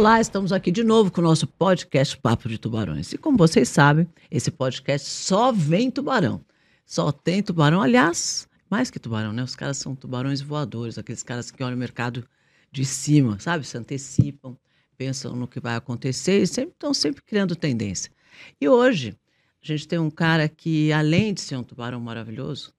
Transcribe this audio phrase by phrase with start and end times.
[0.00, 3.12] Olá, estamos aqui de novo com o nosso podcast Papo de Tubarões.
[3.12, 6.42] E como vocês sabem, esse podcast só vem tubarão.
[6.86, 9.42] Só tem tubarão, aliás, mais que tubarão, né?
[9.42, 12.26] Os caras são tubarões voadores, aqueles caras que olham o mercado
[12.72, 13.66] de cima, sabe?
[13.66, 14.56] Se antecipam,
[14.96, 18.10] pensam no que vai acontecer e sempre estão sempre criando tendência.
[18.58, 19.14] E hoje
[19.62, 22.72] a gente tem um cara que, além de ser um tubarão maravilhoso,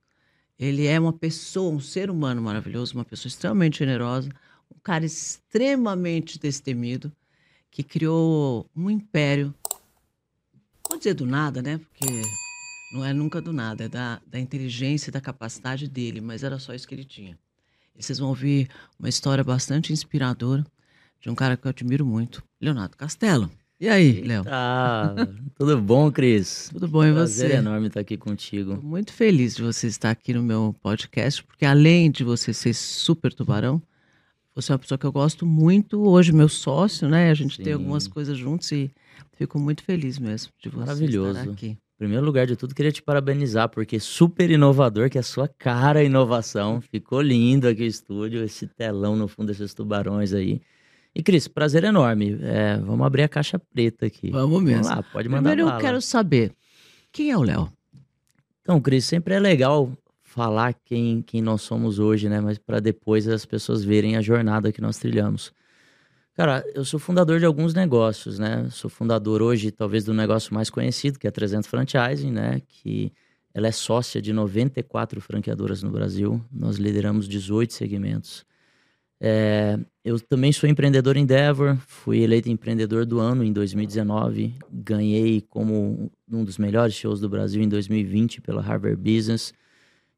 [0.57, 4.27] ele é uma pessoa, um ser humano maravilhoso, uma pessoa extremamente generosa,
[4.75, 7.11] um cara extremamente destemido,
[7.71, 9.53] que criou um império.
[10.89, 11.79] Vou dizer do nada, né?
[11.79, 12.21] Porque
[12.93, 16.59] não é nunca do nada, é da, da inteligência e da capacidade dele, mas era
[16.59, 17.39] só isso que ele tinha.
[17.97, 20.65] E vocês vão ouvir uma história bastante inspiradora
[21.21, 23.49] de um cara que eu admiro muito, Leonardo Castelo.
[23.79, 24.43] E aí, Léo?
[24.47, 25.15] Ah,
[25.57, 26.69] tudo bom, Cris?
[26.71, 27.55] Tudo bom e Prazer você?
[27.55, 28.75] enorme estar aqui contigo.
[28.75, 32.73] Tô muito feliz de você estar aqui no meu podcast, porque além de você ser
[32.73, 33.81] super tubarão,
[34.53, 37.29] você é uma pessoa que eu gosto muito, hoje meu sócio, né?
[37.29, 37.73] A gente tem Sim.
[37.73, 38.91] algumas coisas juntos e
[39.33, 41.39] fico muito feliz mesmo de você Maravilhoso.
[41.39, 41.67] estar aqui.
[41.69, 45.47] Em primeiro lugar de tudo, queria te parabenizar, porque super inovador, que é a sua
[45.47, 46.81] cara a inovação.
[46.81, 50.59] Ficou lindo aqui o estúdio, esse telão no fundo desses tubarões aí.
[51.13, 52.39] E, Cris, prazer enorme.
[52.41, 54.31] É, vamos abrir a caixa preta aqui.
[54.31, 54.83] Vamos mesmo.
[54.83, 55.79] Vamos lá, pode mandar Primeiro eu bala.
[55.81, 56.53] quero saber,
[57.11, 57.71] quem é o Léo?
[58.61, 59.91] Então, Cris, sempre é legal
[60.31, 62.39] falar quem, quem nós somos hoje, né?
[62.39, 65.51] Mas para depois as pessoas verem a jornada que nós trilhamos.
[66.33, 68.67] Cara, eu sou fundador de alguns negócios, né?
[68.71, 72.61] Sou fundador hoje, talvez, do negócio mais conhecido, que é a 300 Franchising, né?
[72.65, 73.11] Que
[73.53, 76.41] ela é sócia de 94 franqueadoras no Brasil.
[76.49, 78.45] Nós lideramos 18 segmentos.
[79.19, 85.41] É, eu também sou empreendedor em Endeavor, fui eleito empreendedor do ano em 2019, ganhei
[85.41, 89.53] como um dos melhores shows do Brasil em 2020 pela Harvard Business.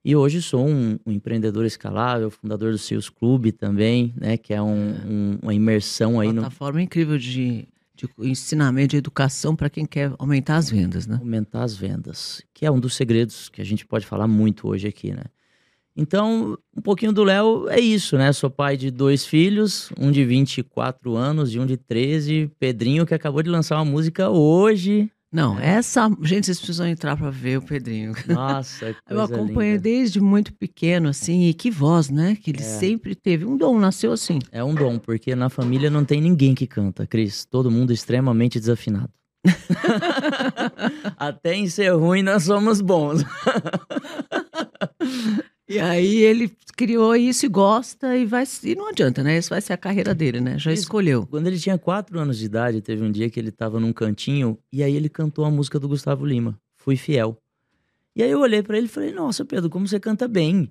[0.06, 4.36] E hoje sou um, um empreendedor escalável, fundador do Sales Club também, né?
[4.38, 9.56] Que é um- um- uma imersão aí no Plataforma incrível de, de ensinamento, de educação
[9.56, 11.16] para quem quer aumentar as vendas, né?
[11.20, 14.88] aumentar as vendas, que é um dos segredos que a gente pode falar muito hoje
[14.88, 15.24] aqui, né?
[15.96, 18.34] Então, um pouquinho do Léo é isso, né?
[18.34, 22.52] Sou pai de dois filhos, um de 24 anos e um de 13.
[22.60, 25.10] Pedrinho, que acabou de lançar uma música hoje.
[25.34, 26.08] Não, essa.
[26.22, 28.14] Gente, vocês precisam entrar para ver o Pedrinho.
[28.28, 29.82] Nossa, que Eu coisa acompanho linda.
[29.84, 32.36] desde muito pequeno, assim, e que voz, né?
[32.40, 32.64] Que ele É.
[32.64, 33.44] sempre teve.
[33.44, 34.38] Um dom, nasceu assim.
[34.52, 37.46] É um dom, porque na família não tem ninguém que canta, Cris.
[37.46, 39.10] Todo mundo extremamente desafinado.
[41.18, 43.24] Até em ser ruim nós somos bons.
[45.68, 48.44] E aí ele criou isso e gosta e vai.
[48.64, 49.38] E não adianta, né?
[49.38, 50.58] Essa vai ser a carreira dele, né?
[50.60, 50.84] Já Isso.
[50.84, 51.26] escolheu.
[51.26, 54.58] Quando ele tinha quatro anos de idade, teve um dia que ele tava num cantinho
[54.72, 57.38] e aí ele cantou a música do Gustavo Lima, Fui Fiel.
[58.16, 60.70] E aí eu olhei pra ele e falei, nossa, Pedro, como você canta bem.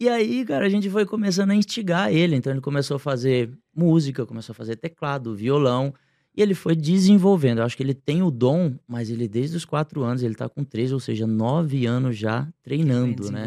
[0.00, 2.34] E aí, cara, a gente foi começando a instigar ele.
[2.34, 5.94] Então ele começou a fazer música, começou a fazer teclado, violão.
[6.34, 7.58] E ele foi desenvolvendo.
[7.58, 10.48] Eu acho que ele tem o dom, mas ele desde os quatro anos, ele tá
[10.48, 13.46] com três, ou seja, nove anos já treinando, né?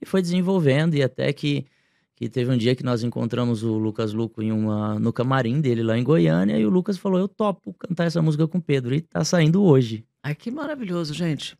[0.00, 1.66] E foi desenvolvendo, e até que,
[2.16, 5.82] que teve um dia que nós encontramos o Lucas Luco em uma, no camarim dele
[5.82, 8.94] lá em Goiânia, e o Lucas falou: Eu topo cantar essa música com o Pedro,
[8.94, 10.04] e tá saindo hoje.
[10.22, 11.54] Ai, que maravilhoso, gente.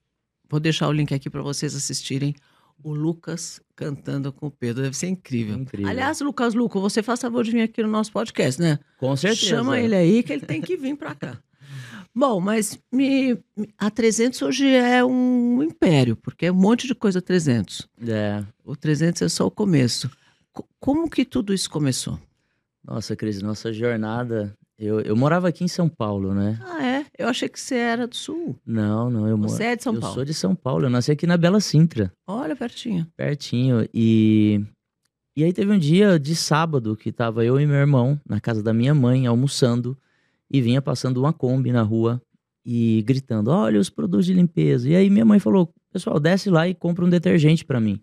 [0.49, 2.35] Vou deixar o link aqui para vocês assistirem
[2.83, 4.83] o Lucas cantando com o Pedro.
[4.83, 5.57] Deve ser incrível.
[5.57, 5.89] Incrível.
[5.89, 8.79] Aliás, Lucas Luco, você faz favor de vir aqui no nosso podcast, né?
[8.99, 9.47] Com certeza.
[9.47, 11.39] Chama ele aí que ele tem que vir para cá.
[12.15, 13.39] Bom, mas me,
[13.79, 17.89] a 300 hoje é um império, porque é um monte de coisa 300.
[18.07, 18.45] É.
[18.65, 20.11] O 300 é só o começo.
[20.53, 22.19] Co- como que tudo isso começou?
[22.85, 24.55] Nossa, Cris, nossa jornada.
[24.79, 26.59] Eu, eu morava aqui em São Paulo, né?
[26.65, 26.92] Ah, é?
[27.19, 28.57] Eu achei que você era do Sul.
[28.65, 29.51] Não, não, eu moro.
[29.51, 30.15] Você é de São eu Paulo.
[30.15, 32.13] sou de São Paulo, eu nasci aqui na Bela Sintra.
[32.27, 33.07] Olha pertinho.
[33.17, 33.87] pertinho.
[33.93, 34.65] E,
[35.37, 38.63] e aí teve um dia de sábado que tava eu e meu irmão na casa
[38.63, 39.97] da minha mãe almoçando
[40.51, 42.21] e vinha passando uma Kombi na rua
[42.65, 44.89] e gritando: Olha os produtos de limpeza.
[44.89, 48.01] E aí minha mãe falou: Pessoal, desce lá e compra um detergente para mim.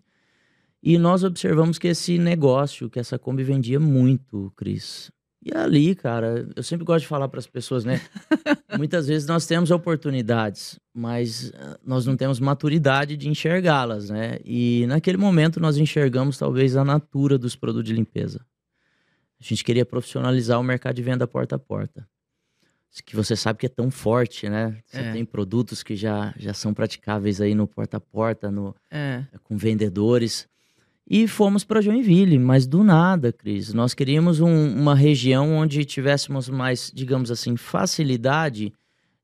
[0.82, 5.10] E nós observamos que esse negócio, que essa Kombi vendia muito, Cris.
[5.42, 7.98] E ali, cara, eu sempre gosto de falar para as pessoas, né?
[8.76, 14.38] Muitas vezes nós temos oportunidades, mas ah, nós não temos maturidade de enxergá-las, né?
[14.44, 18.44] E naquele momento nós enxergamos talvez a natura dos produtos de limpeza.
[19.40, 22.06] A gente queria profissionalizar o mercado de venda porta a porta.
[23.06, 24.76] Que você sabe que é tão forte, né?
[24.84, 25.12] Você É.
[25.12, 29.24] tem produtos que já, já são praticáveis aí no porta a porta, no, É.
[29.44, 30.46] com vendedores.
[31.12, 33.74] E fomos para Joinville, mas do nada, Cris.
[33.74, 38.72] Nós queríamos um- uma região onde tivéssemos mais, digamos assim, facilidade,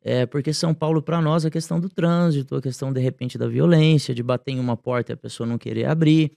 [0.03, 3.47] é, porque São Paulo, para nós, a questão do trânsito, a questão, de repente, da
[3.47, 6.33] violência, de bater em uma porta e a pessoa não querer abrir,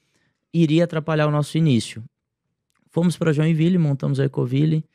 [0.54, 2.04] iria atrapalhar o nosso início.
[2.92, 4.86] Fomos para Joinville, montamos a Ecoville,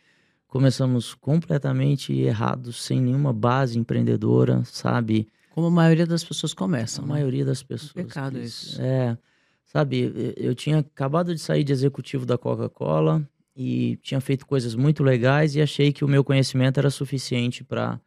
[0.46, 5.26] começamos completamente errados, sem nenhuma base empreendedora, sabe?
[5.50, 7.04] Como a maioria das pessoas começam.
[7.04, 7.12] A né?
[7.14, 7.92] maioria das pessoas.
[7.92, 8.52] pecado Cris.
[8.52, 8.80] isso.
[8.82, 9.18] É.
[9.74, 15.02] Sabe, eu tinha acabado de sair de executivo da Coca-Cola e tinha feito coisas muito
[15.02, 18.00] legais e achei que o meu conhecimento era suficiente para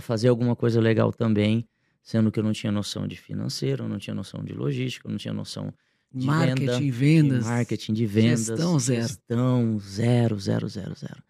[0.00, 1.64] fazer alguma coisa legal também,
[2.02, 5.32] sendo que eu não tinha noção de financeiro, não tinha noção de logística, não tinha
[5.32, 5.72] noção
[6.12, 7.44] de Marketing, venda, vendas.
[7.44, 9.02] de marketing de vendas, gestão zero.
[9.02, 11.22] gestão zero, zero, zero, zero.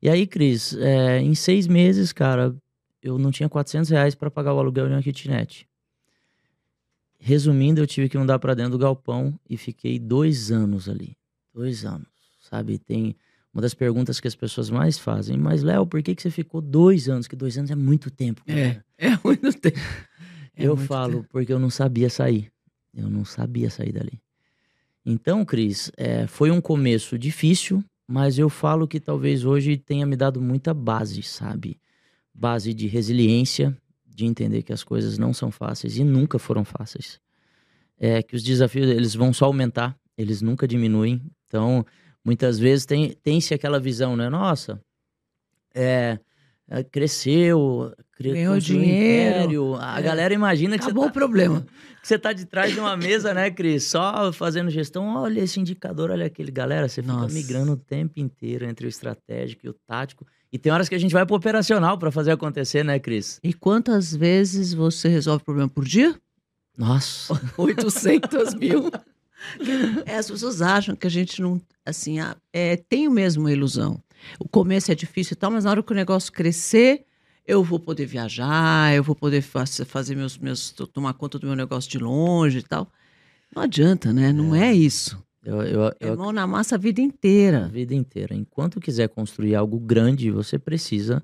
[0.00, 2.56] E aí, Cris, é, em seis meses, cara,
[3.02, 5.68] eu não tinha 400 reais para pagar o aluguel de uma kitnet.
[7.22, 11.16] Resumindo, eu tive que mudar para dentro do galpão e fiquei dois anos ali.
[11.54, 12.08] Dois anos,
[12.40, 12.78] sabe?
[12.78, 13.14] Tem
[13.52, 15.36] uma das perguntas que as pessoas mais fazem.
[15.36, 17.28] Mas, Léo, por que, que você ficou dois anos?
[17.28, 18.42] Que dois anos é muito tempo.
[18.44, 18.58] cara."
[18.98, 19.78] É, é muito tempo.
[20.56, 21.28] É eu muito falo tempo.
[21.30, 22.50] porque eu não sabia sair.
[22.94, 24.18] Eu não sabia sair dali.
[25.04, 30.16] Então, Cris, é, foi um começo difícil, mas eu falo que talvez hoje tenha me
[30.16, 31.78] dado muita base, sabe?
[32.34, 33.76] Base de resiliência,
[34.14, 37.20] de entender que as coisas não são fáceis e nunca foram fáceis.
[37.98, 41.22] É que os desafios eles vão só aumentar, eles nunca diminuem.
[41.46, 41.84] Então,
[42.24, 44.28] muitas vezes tem tem-se aquela visão, né?
[44.28, 44.80] Nossa,
[45.74, 46.18] é,
[46.68, 49.36] é, cresceu, cre- Ganhou dinheiro.
[49.38, 49.74] império.
[49.76, 50.02] A É.
[50.02, 51.66] galera imagina que Acabou você o problema.
[52.02, 53.84] que você tá de trás de uma mesa, né, Cris?
[53.84, 55.14] Só fazendo gestão.
[55.16, 56.50] Olha esse indicador, olha aquele.
[56.50, 57.34] Galera, você fica Nossa.
[57.34, 60.26] migrando o tempo inteiro entre o estratégico e o tático.
[60.52, 63.38] E tem horas que a gente vai pro operacional para fazer acontecer, né, Cris?
[63.42, 66.14] E quantas vezes você resolve o problema por dia?
[66.76, 67.40] Nossa.
[67.56, 68.90] 800 mil.
[70.06, 71.60] É, as pessoas acham que a gente não.
[71.84, 74.02] Assim, ah, é, tem mesmo uma ilusão.
[74.38, 77.04] O começo é difícil e tal, mas na hora que o negócio crescer,
[77.46, 80.72] eu vou poder viajar, eu vou poder fa- fazer meus, meus.
[80.92, 82.90] tomar conta do meu negócio de longe e tal.
[83.54, 84.32] Não adianta, né?
[84.32, 85.22] Não é, isso.
[85.44, 87.68] Eu, eu, É eu, mão na massa a vida a inteira.
[87.72, 88.34] vida inteira.
[88.34, 91.22] Enquanto quiser construir algo grande, você precisa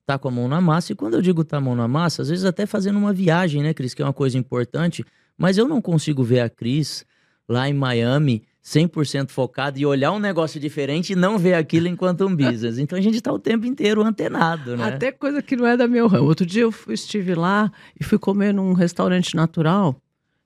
[0.00, 0.92] estar com a mão na massa.
[0.92, 3.62] E quando eu digo estar a mão na massa, às vezes até fazendo uma viagem,
[3.62, 3.92] né, Cris?
[3.94, 5.04] Que é uma coisa importante.
[5.36, 7.04] Mas eu não consigo ver a Cris
[7.48, 12.26] lá em Miami 100% focada e olhar um negócio diferente e não ver aquilo enquanto
[12.26, 12.78] um business.
[12.78, 14.84] Então a gente está o tempo inteiro antenado, né?
[14.84, 16.28] Até coisa que não é da meu ramo.
[16.28, 19.96] Outro dia eu fui- estive lá e fui comer num restaurante natural.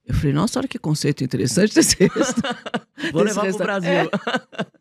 [0.06, 2.82] Eu falei, nossa, olha que conceito interessante desse restaurante.
[3.12, 3.90] Vou levar pro resta- Brasil.
[3.90, 4.08] É.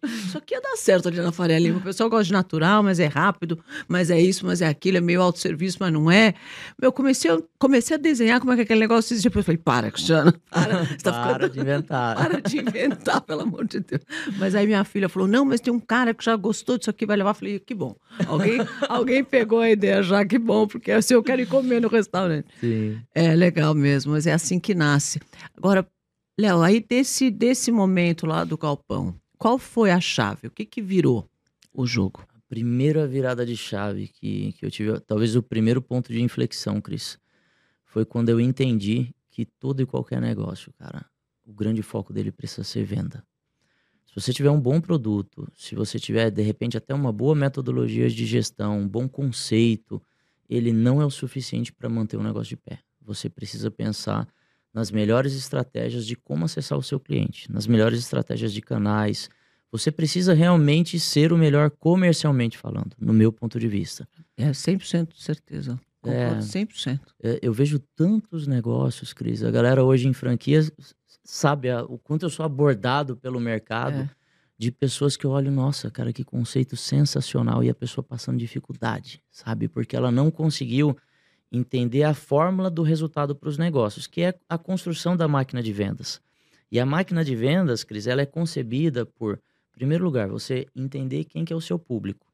[0.06, 1.78] Isso aqui ia dar certo ali na Faria Lima.
[1.78, 5.02] O pessoal gosta de natural, mas é rápido, mas é isso, mas é aquilo, é
[5.02, 6.34] meio autosserviço, mas não é.
[6.81, 9.30] Eu comecei, a- comecei a desenhar como é que aquele negócio existe.
[9.30, 10.84] Depois eu falei, para, Cristiana, para.
[10.86, 11.50] Você tá Para ficando...
[11.54, 12.16] de inventar.
[12.18, 14.02] Para de inventar, pelo amor de Deus.
[14.38, 17.06] Mas aí minha filha falou: não, mas tem um cara que já gostou disso aqui,
[17.06, 17.31] vai levar.
[17.31, 17.96] Eu falei, que bom.
[18.28, 18.60] Alguém,
[18.90, 22.46] alguém pegou a ideia já, que bom, porque assim eu quero ir comer no restaurante.
[22.60, 23.00] Sim.
[23.16, 25.20] É legal mesmo, mas é assim que nasce.
[25.58, 25.86] Agora,
[26.39, 30.47] Léo, aí desse, desse momento lá do galpão, qual foi a chave?
[30.47, 31.30] O que, que virou
[31.74, 32.25] o jogo?
[32.53, 37.18] primeira virada de chave que, que eu tive, talvez o primeiro ponto de inflexão, Cris,
[37.83, 41.03] foi quando eu entendi que todo e qualquer negócio, cara,
[41.44, 43.25] o grande foco dele precisa ser venda.
[44.06, 48.07] Se você tiver um bom produto, se você tiver, de repente, até uma boa metodologia
[48.07, 50.00] de gestão, um bom conceito,
[50.47, 52.81] ele não é o suficiente para manter o negócio de pé.
[53.01, 54.27] Você precisa pensar
[54.74, 59.30] nas melhores estratégias de como acessar o seu cliente, nas melhores estratégias de canais,
[59.72, 64.08] você precisa realmente ser o melhor comercialmente falando, no meu ponto de vista.
[64.38, 65.80] É 100% de certeza.
[66.01, 66.42] Concordo É.
[66.42, 67.00] 100%.
[67.24, 69.44] É, Eu vejo tantos negócios, Cris.
[69.44, 70.72] A galera hoje em franquias
[71.24, 74.10] sabe a- o quanto eu sou abordado pelo mercado É.
[74.58, 79.24] de pessoas que eu olho, nossa, cara, que conceito sensacional e a pessoa passando dificuldade,
[79.32, 79.68] sabe?
[79.68, 80.96] Porque ela não conseguiu
[81.53, 85.72] entender a fórmula do resultado para os negócios, que é a construção da máquina de
[85.72, 86.19] vendas.
[86.72, 91.25] E a máquina de vendas, Cris, ela é concebida por, em primeiro lugar, você entender
[91.25, 92.25] quem que é o seu público.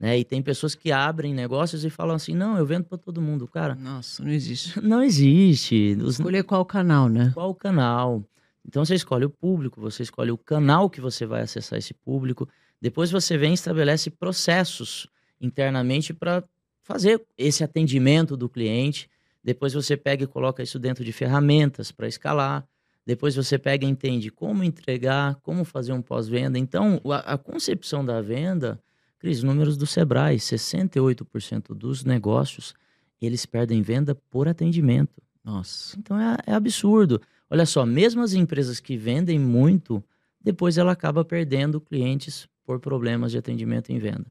[0.00, 0.18] Né?
[0.18, 3.46] E tem pessoas que abrem negócios e falam assim, não, eu vendo para todo mundo.
[3.46, 4.80] Cara, Nossa, não existe.
[4.80, 5.96] não existe.
[6.00, 7.30] Os, Escolher qual canal, né?
[7.34, 8.24] qual canal.
[8.66, 12.48] Então você escolhe o público, você escolhe o canal que você vai acessar esse público.
[12.80, 15.06] Depois você vem e estabelece processos
[15.40, 16.42] internamente para
[16.86, 19.10] fazer esse atendimento do cliente.
[19.42, 22.64] Depois você pega e coloca isso dentro de ferramentas para escalar.
[23.04, 26.56] Depois você pega e entende como entregar, como fazer um pós-venda.
[26.58, 28.80] Então, a, a concepção da venda,
[29.18, 32.72] Cris, números do Sebrae, 68% dos negócios,
[33.20, 35.20] eles perdem venda por atendimento.
[35.44, 35.98] Nossa.
[35.98, 37.20] Então é, é absurdo.
[37.50, 40.02] Olha só, mesmo as empresas que vendem muito,
[40.40, 44.26] depois ela acaba perdendo clientes por problemas de atendimento em venda.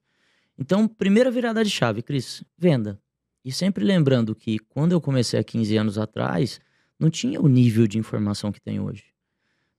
[0.57, 2.99] Então, primeira virada de chave, Cris, venda.
[3.43, 6.59] E sempre lembrando que quando eu comecei há 15 anos atrás,
[6.99, 9.03] não tinha o nível de informação que tem hoje.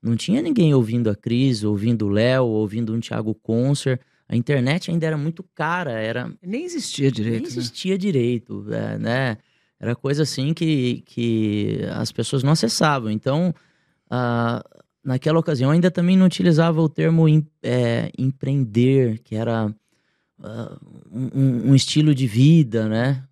[0.02, 4.00] Não tinha ninguém ouvindo a Cris, ouvindo o Léo, ouvindo um Thiago Concer.
[4.28, 7.48] A internet ainda era muito cara, era Nem existia direito, nem né?
[7.48, 9.36] existia direito, é, né?
[9.80, 13.10] Era coisa assim que, que as pessoas não acessavam.
[13.10, 13.54] Então,
[14.10, 14.62] ah,
[15.04, 19.74] naquela ocasião, ainda também não utilizava o termo em- é, empreender, que era
[21.10, 23.24] um- um, estilo de vida, né?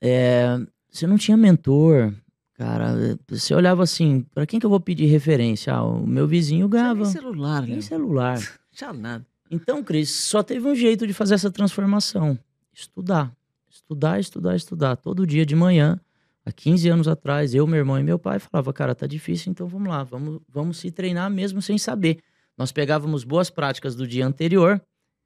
[0.00, 0.58] É,
[0.90, 2.14] você não tinha mentor,
[2.54, 3.18] cara.
[3.28, 5.74] Você olhava assim, para quem que eu vou pedir referência?
[5.74, 7.02] Ah, o meu vizinho ganhava.
[7.02, 7.68] nem celular, né?
[7.68, 8.38] Nem celular.
[8.72, 9.26] Tinha nada.
[9.50, 12.38] Então, Cris, só teve um jeito de fazer essa transformação:
[12.72, 13.32] estudar.
[13.70, 14.96] Estudar, estudar, estudar.
[14.96, 16.00] Todo dia de manhã,
[16.44, 19.68] há 15 anos atrás, eu, meu irmão e meu pai falava, cara, tá difícil, então
[19.68, 22.18] vamos lá, vamos, vamos se treinar mesmo sem saber.
[22.56, 24.80] Nós pegávamos boas práticas do dia anterior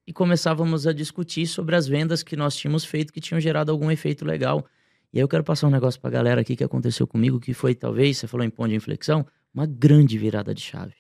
[0.07, 3.91] e começávamos a discutir sobre as vendas que nós tínhamos feito que tinham gerado algum
[3.91, 4.67] efeito legal.
[5.13, 7.75] E aí eu quero passar um negócio pra galera aqui que aconteceu comigo, que foi
[7.75, 10.95] talvez, você falou em ponto de inflexão, uma grande virada de chave.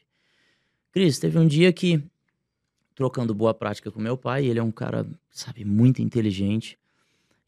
[0.92, 2.02] Cris, teve um dia que
[2.94, 4.44] trocando boa prática com meu pai.
[4.46, 6.76] Ele é um cara, sabe, muito inteligente.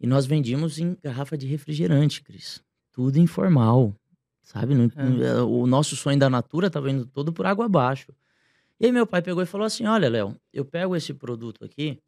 [0.00, 2.62] E nós vendíamos em garrafa de refrigerante, Cris.
[2.92, 3.94] Tudo informal,
[4.42, 4.75] sabe?
[4.75, 4.76] É.
[4.76, 8.12] não- O nosso sonho da Natura estava indo todo por água abaixo.
[8.81, 12.00] E aí meu pai pegou e falou assim, olha, Léo, eu pego esse produto aqui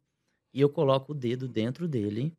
[0.53, 2.33] e eu coloco o dedo dentro dele.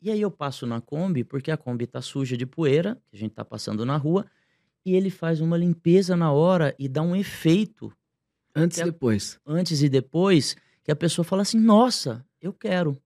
[0.00, 3.18] E aí eu passo na Kombi, porque a Kombi tá suja de poeira, que a
[3.18, 4.26] gente tá passando na rua.
[4.84, 7.92] E ele faz uma limpeza na hora e dá um efeito
[8.54, 9.40] Antes e depois.
[9.46, 13.00] antes e depois, que a pessoa fala assim: nossa, eu quero.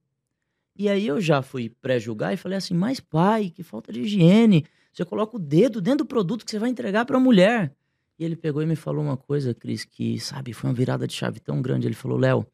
[0.75, 4.65] E aí eu já fui pré-julgar e falei assim: mas pai, que falta de higiene.
[4.91, 7.71] Você coloca o dedo dentro do produto que você vai entregar para a mulher.
[8.19, 11.13] E ele pegou e me falou uma coisa, Cris, que, sabe, foi uma virada de
[11.13, 11.87] chave tão grande.
[11.87, 12.45] Ele falou: Léo,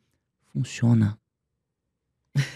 [0.51, 1.17] funciona.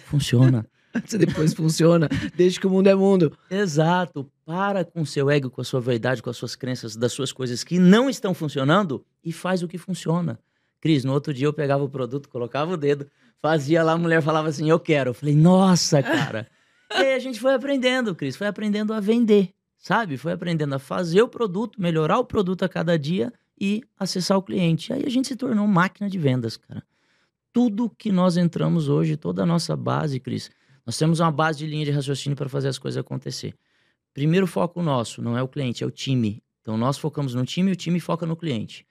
[0.05, 0.65] Funciona.
[1.13, 3.37] E depois funciona, desde que o mundo é mundo.
[3.51, 4.27] Exato.
[4.43, 7.63] Para com seu ego, com a sua verdade, com as suas crenças, das suas coisas
[7.63, 10.39] que não estão funcionando e faz o que funciona.
[10.81, 13.07] Cris, no outro dia eu pegava o produto, colocava o dedo,
[13.39, 15.11] fazia lá, a mulher falava assim, eu quero.
[15.11, 16.47] Eu falei, nossa, cara.
[16.91, 19.53] e aí a gente foi aprendendo, Cris, foi aprendendo a vender,
[19.87, 20.17] sabe?
[20.17, 24.43] Foi aprendendo a fazer o produto, melhorar o produto a cada dia e acessar o
[24.43, 24.91] cliente.
[24.91, 26.83] Aí a gente se tornou máquina de vendas, cara.
[27.53, 30.51] Tudo que nós entramos hoje, toda a nossa base, Cris,
[30.85, 33.55] nós temos uma base de linha de raciocínio para fazer as coisas acontecer.
[34.13, 36.43] Primeiro foco nosso não é o cliente, é o time.
[36.61, 38.85] Então nós focamos no time e o time foca no cliente.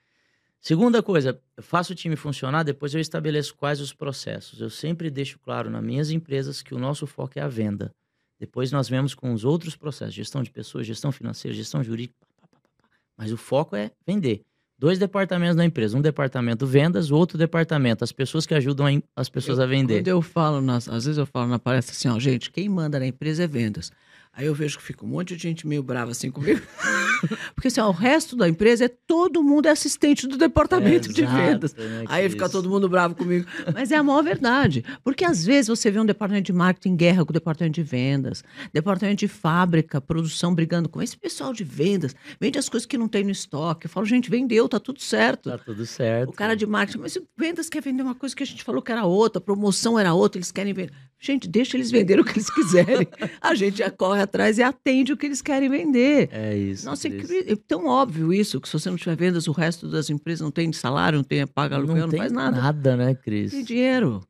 [0.59, 4.59] Segunda coisa, eu faço o time funcionar, depois eu estabeleço quais os processos.
[4.59, 7.93] Eu sempre deixo claro nas minhas empresas que o nosso foco é a venda.
[8.39, 12.47] Depois nós vemos com os outros processos, gestão de pessoas, gestão financeira, gestão jurídica, pá,
[12.47, 14.43] pá, pá, mas o foco é vender.
[14.79, 19.27] Dois departamentos da empresa, um departamento vendas, o outro departamento as pessoas que ajudam as
[19.27, 20.01] pessoas a vender.
[20.01, 22.99] Quando eu falo, nas, às vezes eu falo na palestra assim, ó, gente, quem manda
[22.99, 23.91] na empresa é vendas.
[24.37, 26.61] Aí eu vejo que fica um monte de gente meio brava assim comigo.
[27.55, 31.23] Porque assim, ó, o resto da empresa é todo mundo é assistente do departamento de
[31.23, 31.73] Exato, vendas.
[31.73, 32.51] né, Aí fica Cris?
[32.51, 33.47] todo mundo bravo comigo.
[33.73, 34.85] Mas é a maior verdade.
[35.03, 37.81] Porque às vezes você vê um departamento de marketing em guerra com o departamento de
[37.81, 42.95] vendas, departamento de fábrica, produção brigando com esse pessoal de vendas, vende as coisas que
[42.95, 43.87] não tem no estoque.
[43.87, 45.49] Eu falo, gente, vendeu, tá tudo certo.
[45.49, 46.29] Tá tudo certo.
[46.29, 48.91] O cara de marketing, mas vendas quer vender uma coisa que a gente falou que
[48.91, 50.93] era outra, promoção era outra, eles querem vender.
[51.19, 53.07] Gente, deixa eles venderem o que eles quiserem.
[53.41, 56.29] A gente já corre atrás e atende o que eles querem vender.
[56.31, 56.85] É isso.
[56.85, 57.53] Nossa, é incrível.
[57.53, 60.51] é tão óbvio isso, que se você não tiver vendas, o resto das empresas não
[60.51, 62.61] tem salário, não tem paga aluguel, não, tem faz nada.
[62.61, 63.51] Nada, né, Não Cris?
[63.51, 64.21] tem dinheiro.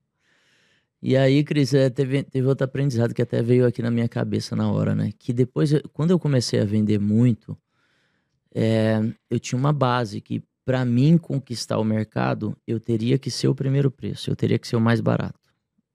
[1.01, 4.55] E aí, Cris, é, teve, teve outro aprendizado que até veio aqui na minha cabeça
[4.55, 5.11] na hora, né?
[5.17, 7.55] Que depois, quando eu comecei a vender muito,
[8.53, 8.99] é,
[9.29, 13.55] eu tinha uma base que, para mim conquistar o mercado, eu teria que ser o
[13.55, 15.39] primeiro preço, eu teria que ser o mais barato.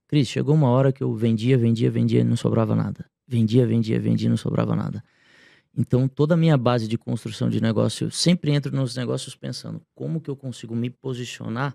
[0.06, 3.04] Cris, chegou uma hora que eu vendia, vendia, vendia e não sobrava nada.
[3.26, 5.02] Vendia, vendia, vendia não sobrava nada.
[5.76, 9.80] Então, toda a minha base de construção de negócio, eu sempre entro nos negócios pensando
[9.94, 11.74] como que eu consigo me posicionar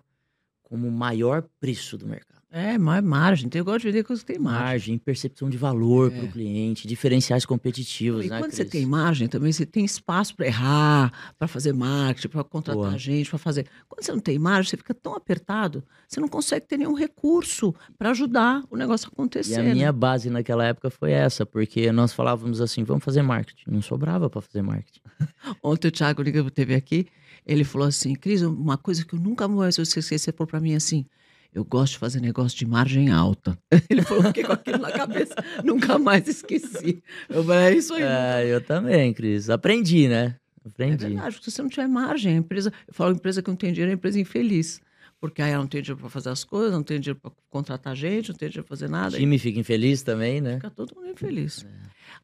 [0.70, 2.38] como o maior preço do mercado.
[2.50, 3.50] É, mais margem.
[3.54, 4.64] Eu gosto de vender coisa que tem margem.
[4.66, 6.16] Margem, percepção de valor É.
[6.18, 8.72] para o cliente, diferenciais competitivos, E né, quando você Cris?
[8.72, 12.98] tem margem também, você tem espaço para errar, para fazer marketing, para contratar Boa.
[12.98, 13.68] gente, para fazer.
[13.90, 17.76] Quando você não tem margem, você fica tão apertado, você não consegue ter nenhum recurso
[17.98, 19.60] para ajudar o negócio a E acontecer.
[19.60, 19.74] a né?
[19.74, 23.70] minha base naquela época foi essa, porque nós falávamos assim, vamos fazer marketing.
[23.70, 25.02] Não sobrava para fazer marketing.
[25.62, 27.08] Ontem o Thiago Liga teve aqui,
[27.48, 30.60] ele falou assim, Cris, uma coisa que eu nunca mais vou esquecer, você falou para
[30.60, 31.06] mim assim,
[31.54, 33.58] eu gosto de fazer negócio de margem alta.
[33.90, 37.02] Ele falou, fiquei com aquilo na cabeça, nunca mais esqueci.
[37.30, 38.04] Eu falei, é isso aí.
[38.04, 39.50] É, eu também, Cris.
[39.50, 40.36] Aprendi, né?
[40.64, 41.06] É Aprendi.
[41.06, 43.72] verdade, porque se você não tiver margem, a empresa, eu falo empresa que não tem
[43.72, 44.82] dinheiro, é empresa infeliz.
[45.20, 47.96] Porque aí ela não tem dinheiro para fazer as coisas, não tem dinheiro para contratar
[47.96, 49.18] gente, não tem dinheiro para fazer o nada.
[49.18, 50.56] time fica infeliz também, né?
[50.56, 51.66] Fica todo mundo infeliz.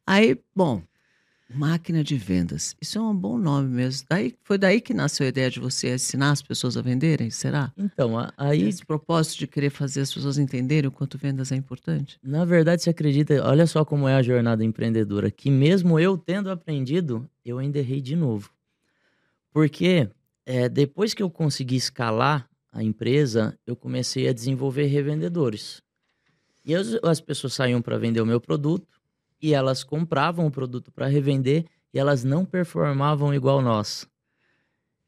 [0.06, 0.84] Aí, bom,
[1.56, 2.76] Máquina de vendas.
[2.82, 4.06] Isso é um bom nome mesmo.
[4.10, 7.72] Daí, foi daí que nasceu a ideia de você ensinar as pessoas a venderem, será?
[7.78, 11.56] Então, a- aí, Esse propósito de querer fazer as pessoas entenderem o quanto vendas é
[11.56, 12.18] importante?
[12.24, 16.50] na verdade, você acredita, olha só como é a jornada empreendedora, que mesmo eu tendo
[16.50, 18.50] aprendido, eu ainda errei de novo.
[19.52, 20.10] Porque
[20.46, 25.82] é, depois que eu consegui escalar a empresa, eu comecei a desenvolver revendedores.
[26.66, 28.93] E as, as pessoas saíam para vender o meu produto
[29.44, 34.08] e elas compravam o produto para revender e elas não performavam igual nós.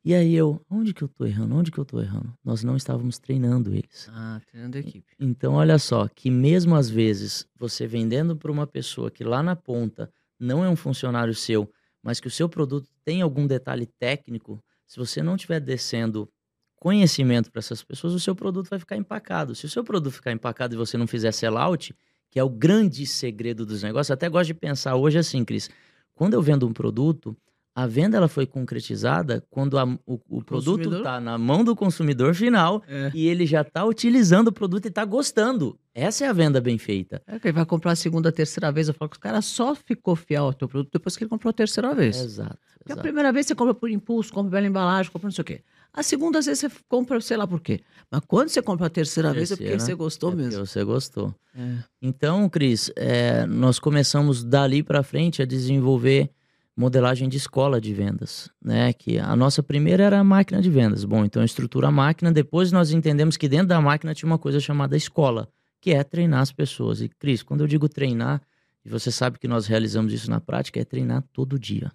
[0.04, 1.56] E aí eu, onde que eu tô errando?
[1.56, 2.38] Onde que eu tô errando?
[2.44, 4.08] Nós não estávamos treinando eles.
[4.12, 5.16] Ah, treinando a equipe.
[5.18, 9.56] Então, olha só, que mesmo às vezes você vendendo para uma pessoa que lá na
[9.56, 11.72] ponta não é um funcionário seu,
[12.04, 16.30] mas que o seu produto tem algum detalhe técnico, se você não estiver descendo
[16.76, 19.56] conhecimento para essas pessoas, o seu produto vai ficar empacado.
[19.56, 21.96] Se o seu produto ficar empacado e você não fizer sellout,
[22.36, 25.70] que é o grande segredo dos negócios, eu até gosto de pensar hoje assim, Cris,
[26.14, 27.34] quando eu vendo um produto,
[27.74, 30.98] a venda ela foi concretizada quando a- o, o produto consumidor?
[30.98, 33.10] está na mão do consumidor final É.
[33.14, 35.80] e ele já está utilizando o produto e está gostando.
[35.94, 37.22] Essa é a venda bem feita.
[37.26, 38.90] É que ele vai comprar a segunda, a terceira vez.
[38.90, 41.52] Eu falo que o cara só ficou fiel ao teu produto depois que ele comprou
[41.52, 42.20] a terceira vez.
[42.20, 42.58] Exato.
[42.80, 43.02] Porque a exato.
[43.02, 45.62] primeira vez você compra por impulso, compra pela embalagem, compra não sei o quê.
[45.96, 47.80] A segunda, vezes, você compra, sei lá por quê.
[48.12, 50.66] Mas quando você compra a terceira vez, é porque Terceira, você gostou É mesmo.
[50.66, 51.34] Você gostou.
[51.58, 51.78] É.
[52.02, 56.30] Então, Cris, é, nós começamos dali para frente a desenvolver
[56.76, 58.92] modelagem de escola de vendas, né?
[58.92, 61.06] Que a nossa primeira era a máquina de vendas.
[61.06, 62.30] Bom, então estrutura a máquina.
[62.30, 65.48] Depois nós entendemos que dentro da máquina tinha uma coisa chamada escola,
[65.80, 67.00] que é treinar as pessoas.
[67.00, 68.42] E Cris, quando eu digo treinar,
[68.84, 71.90] e você sabe que nós realizamos isso na prática, é treinar todo dia.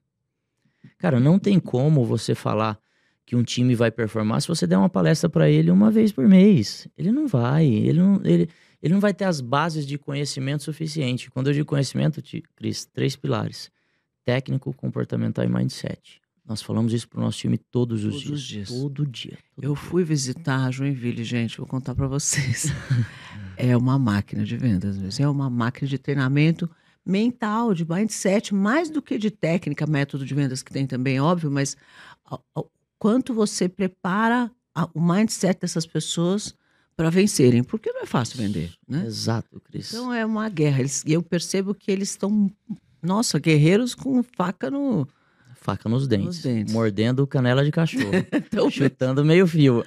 [0.97, 2.79] Cara, não tem como você falar
[3.31, 6.27] que um time vai performar se você der uma palestra para ele uma vez por
[6.27, 6.89] mês.
[6.99, 7.65] Ele não vai.
[7.65, 8.49] Ele não, ele,
[8.83, 11.31] ele não vai ter as bases de conhecimento suficiente.
[11.31, 12.21] Quando eu digo conhecimento,
[12.57, 13.71] Cris, três pilares:
[14.25, 16.21] técnico, comportamental e mindset.
[16.45, 18.41] Nós falamos isso pro nosso time todos os Todos dias.
[18.41, 18.69] os dias.
[18.69, 19.39] Todo dia.
[19.55, 19.81] todo Eu dia.
[19.85, 22.67] fui visitar a Joinville, gente, vou contar para vocês.
[23.57, 25.25] é uma máquina de vendas mesmo.
[25.25, 26.69] É uma máquina de treinamento
[27.07, 31.49] mental, de mindset, mais do que de técnica, método de vendas que tem também, óbvio,
[31.49, 31.77] mas
[33.01, 36.55] quanto você prepara a- o mindset dessas pessoas
[36.97, 39.05] para vencerem, porque não é fácil vender, né?
[39.07, 39.93] Exato, Cris.
[39.93, 40.81] Então é uma guerra.
[40.81, 42.49] Eles, e eu percebo que eles estão,
[43.03, 45.09] nossa, guerreiros com faca no.
[45.63, 46.73] Faca nos dentes, dentes.
[46.73, 48.05] Mordendo canela de cachorro.
[48.33, 49.83] Então, chutando meio fio.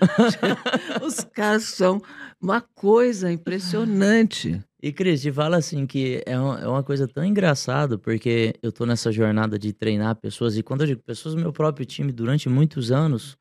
[1.05, 2.01] os caras são
[2.41, 4.61] uma coisa impressionante.
[4.85, 8.69] E, Cris, te fala assim que é uma, é uma coisa tão engraçada, porque eu
[8.69, 12.11] tô nessa jornada de treinar pessoas, e quando eu digo pessoas do meu próprio time
[12.11, 13.37] durante muitos anos,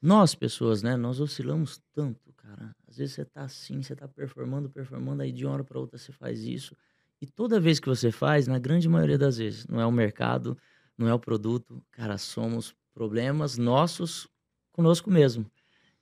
[0.00, 2.72] nós, pessoas, né, nós oscilamos tanto, cara.
[2.86, 5.98] Às vezes você tá assim, você tá performando, performando, aí de uma hora para outra
[5.98, 6.76] você faz isso.
[7.20, 10.56] E toda vez que você faz, na grande maioria das vezes, não é o mercado,
[10.96, 14.28] não é o produto, cara, somos problemas nossos
[14.70, 15.50] conosco mesmo.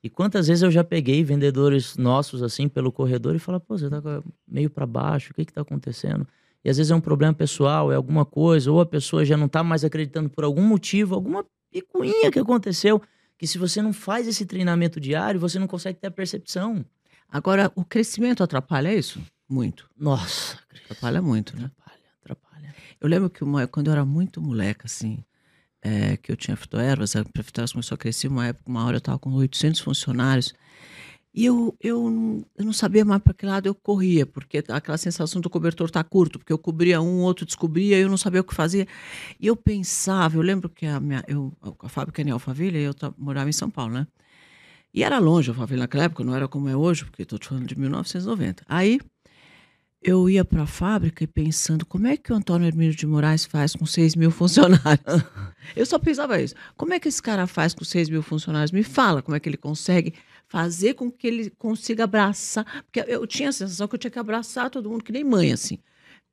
[0.03, 3.91] E quantas vezes eu já peguei vendedores nossos assim pelo corredor e falo, pô, você
[3.91, 4.01] tá
[4.47, 6.27] meio para baixo, o que que tá acontecendo?
[6.65, 9.49] E às vezes é um problema pessoal, é alguma coisa, ou a pessoa já não
[9.49, 13.03] tá mais acreditando por algum motivo, alguma picuinha que aconteceu,
[13.37, 16.85] que se você não faz esse treinamento diário, você não consegue ter a percepção.
[17.29, 19.21] Agora, o crescimento atrapalha isso?
[19.49, 19.89] Muito.
[19.97, 21.71] Nossa, Cris, Atrapalha muito, né?
[21.73, 22.75] atrapalha, atrapalha.
[23.01, 25.23] Eu lembro que uma, quando eu era muito moleca, assim,
[25.89, 28.99] é, que eu tinha fitoervas, a fitoervas começou a crescer, uma época, uma hora eu
[28.99, 30.55] estava com 800 funcionários,
[31.35, 34.99] e eu, eu, não, eu não sabia mais para que lado eu corria, porque aquela
[34.99, 38.45] sensação do cobertor tá curto, porque eu cobria um, outro descobria, eu não sabia o
[38.45, 38.87] que fazia.
[39.39, 43.49] E eu pensava, eu lembro que a, minha, eu, a fábrica em Alphaville, eu morava
[43.49, 44.07] em São Paulo, né?
[44.93, 47.67] E era longe Alphaville naquela época, não era como é hoje, porque estou te falando
[47.67, 48.65] de 1990.
[48.67, 48.99] Aí
[50.03, 53.45] eu ia para a fábrica e pensando como é que o Antônio Hermílio de Moraes
[53.45, 55.23] faz com 6 mil funcionários.
[55.75, 56.55] eu só pensava isso.
[56.77, 58.71] Como é que esse cara faz com 6 mil funcionários?
[58.71, 60.15] Me fala como é que ele consegue
[60.47, 62.65] fazer com que ele consiga abraçar.
[62.85, 65.53] Porque eu tinha a sensação que eu tinha que abraçar todo mundo, que nem mãe,
[65.53, 65.79] assim.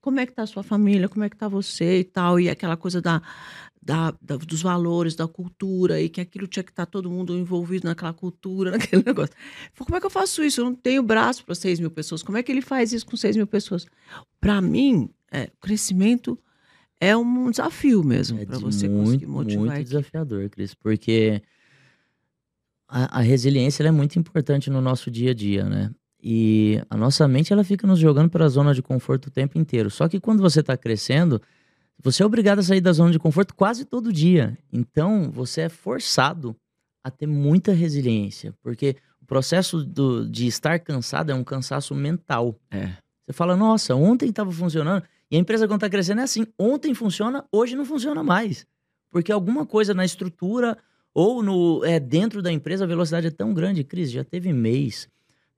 [0.06, 1.10] Como é que tá a sua família?
[1.10, 2.40] Como é que tá você e tal?
[2.40, 3.20] E aquela coisa da,
[3.82, 7.88] da, da- dos valores, da cultura, e que aquilo tinha que estar todo mundo envolvido
[7.88, 9.34] naquela cultura, naquele negócio.
[9.74, 10.62] Falei, como é que eu faço isso?
[10.62, 12.22] Eu não tenho braço para 6 mil pessoas.
[12.22, 13.88] Como é que ele faz isso com 6 mil pessoas?
[14.40, 16.38] Para mim, é, crescimento
[17.02, 19.90] é um desafio mesmo, É para você muito, conseguir motivar muito a equipe.
[19.90, 21.42] desafiador, Cris, porque
[22.88, 25.90] a, a resiliência é muito importante no nosso dia a dia, né?
[26.28, 29.60] E a nossa mente ela fica nos jogando para a zona de conforto o tempo
[29.60, 29.92] inteiro.
[29.92, 31.40] Só que quando você está crescendo,
[32.02, 34.58] você é obrigado a sair da zona de conforto quase todo dia.
[34.74, 36.56] Então você é forçado
[37.04, 42.60] a ter muita resiliência, porque o processo do- de estar cansado é um cansaço mental.
[42.72, 42.94] É.
[43.24, 45.04] Você fala, nossa, ontem estava funcionando.
[45.30, 46.48] E a empresa, quando está crescendo, é assim.
[46.58, 48.66] Ontem funciona, hoje não funciona mais.
[49.12, 50.76] Porque alguma coisa na estrutura
[51.14, 53.84] ou no é, dentro da empresa a velocidade é tão grande.
[53.84, 55.08] Cris, já teve mês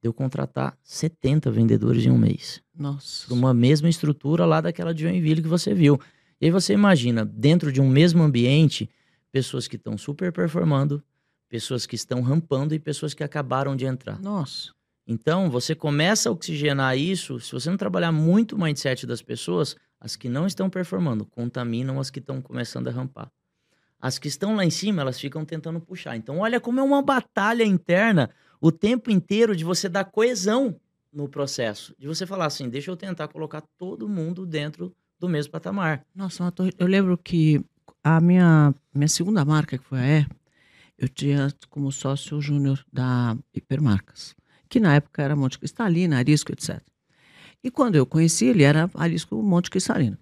[0.02, 2.62] de eu contratar 70 vendedores em um mês.
[2.78, 3.34] Nossa.
[3.34, 6.00] Uma mesma estrutura lá daquela de Joinville que você viu.
[6.40, 8.90] E aí você imagina, dentro de um mesmo ambiente,
[9.32, 11.04] pessoas que estão super performando,
[11.50, 14.20] pessoas que estão rampando e pessoas que acabaram de entrar.
[14.22, 14.72] Nossa.
[15.08, 19.76] Então, você começa a oxigenar isso, se você não trabalhar muito o mindset das pessoas,
[20.00, 23.32] as que não estão performando contaminam as que estão começando a rampar.
[24.00, 26.16] As que estão lá em cima, elas ficam tentando puxar.
[26.16, 30.80] Então, olha como é uma batalha interna o tempo inteiro de você dar coesão
[31.12, 31.96] no processo.
[31.98, 36.06] De você falar assim, deixa eu tentar colocar todo mundo dentro do mesmo patamar.
[36.14, 37.64] Nossa, eu lembro que
[38.04, 40.28] a minha, minha segunda marca, que foi a E,
[40.98, 44.36] eu tinha como sócio júnior da Hipermarcas,
[44.70, 46.82] que na época era Monte Cristalina, Arisco, etc.
[47.64, 50.18] E quando eu conheci, ele era Arisco Monte Cristalina.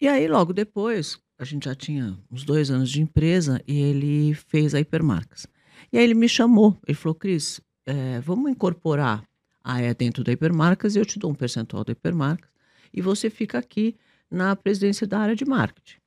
[0.00, 4.34] E aí, logo depois, a gente já tinha uns dois anos de empresa e ele
[4.34, 5.46] fez a Hipermarcas.
[5.92, 9.24] E aí ele me chamou, ele falou, Cris, é, vamos incorporar
[9.62, 12.50] a E dentro da Hipermarcas e eu te dou um percentual da Hipermarcas
[12.92, 13.96] e você fica aqui
[14.30, 15.98] na presidência da área de marketing.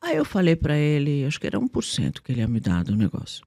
[0.00, 2.96] Aí eu falei para ele, acho que era 1% que ele ia me dar do
[2.96, 3.44] negócio.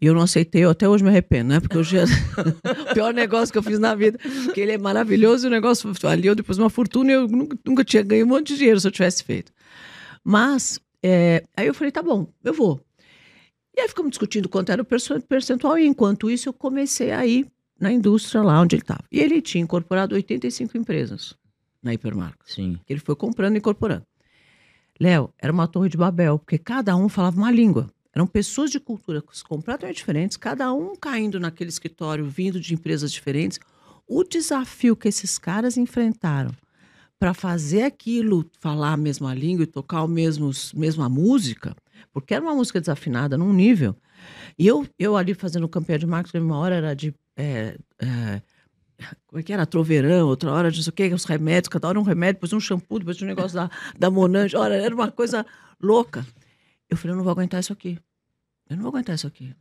[0.00, 1.60] E eu não aceitei, eu até hoje me arrependo, né?
[1.60, 4.18] Porque hoje é o pior negócio que eu fiz na vida.
[4.44, 7.58] Porque ele é maravilhoso e o negócio ali eu depois uma fortuna e eu nunca,
[7.66, 9.52] nunca, tinha ganho um monte de dinheiro se eu tivesse feito.
[10.24, 12.80] Mas, é, aí eu falei, tá bom, eu vou.
[13.80, 14.84] E aí ficamos discutindo quanto era o
[15.26, 19.02] percentual, e enquanto isso eu comecei a ir na indústria lá onde ele estava.
[19.10, 21.34] E ele tinha incorporado 85 empresas
[21.82, 22.42] na Hipermarket.
[22.44, 22.78] Sim.
[22.84, 24.04] Que ele foi comprando e incorporando.
[25.00, 27.90] Léo, era uma torre de Babel, porque cada um falava uma língua.
[28.14, 33.58] Eram pessoas de culturas completamente diferentes, cada um caindo naquele escritório, vindo de empresas diferentes.
[34.06, 36.50] O desafio que esses caras enfrentaram
[37.18, 41.74] para fazer aquilo, falar a mesma língua e tocar o mesmo, mesma música,
[42.12, 43.96] porque era uma música desafinada num nível.
[44.58, 47.14] E eu, eu ali fazendo campeão de marketing, uma hora era de.
[47.36, 48.42] É, é,
[49.26, 49.64] como é que era?
[49.64, 52.52] Troverão, outra hora de não sei o que, os remédios, cada hora um remédio, depois
[52.52, 54.56] um shampoo, depois um negócio da, da Monange.
[54.56, 55.46] Olha, era uma coisa
[55.80, 56.26] louca.
[56.88, 57.98] Eu falei, eu não vou aguentar isso aqui.
[58.68, 59.54] Eu não vou aguentar isso aqui.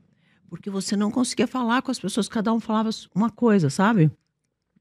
[0.50, 4.12] Porque você não conseguia falar com as pessoas, cada um falava uma coisa, sabe?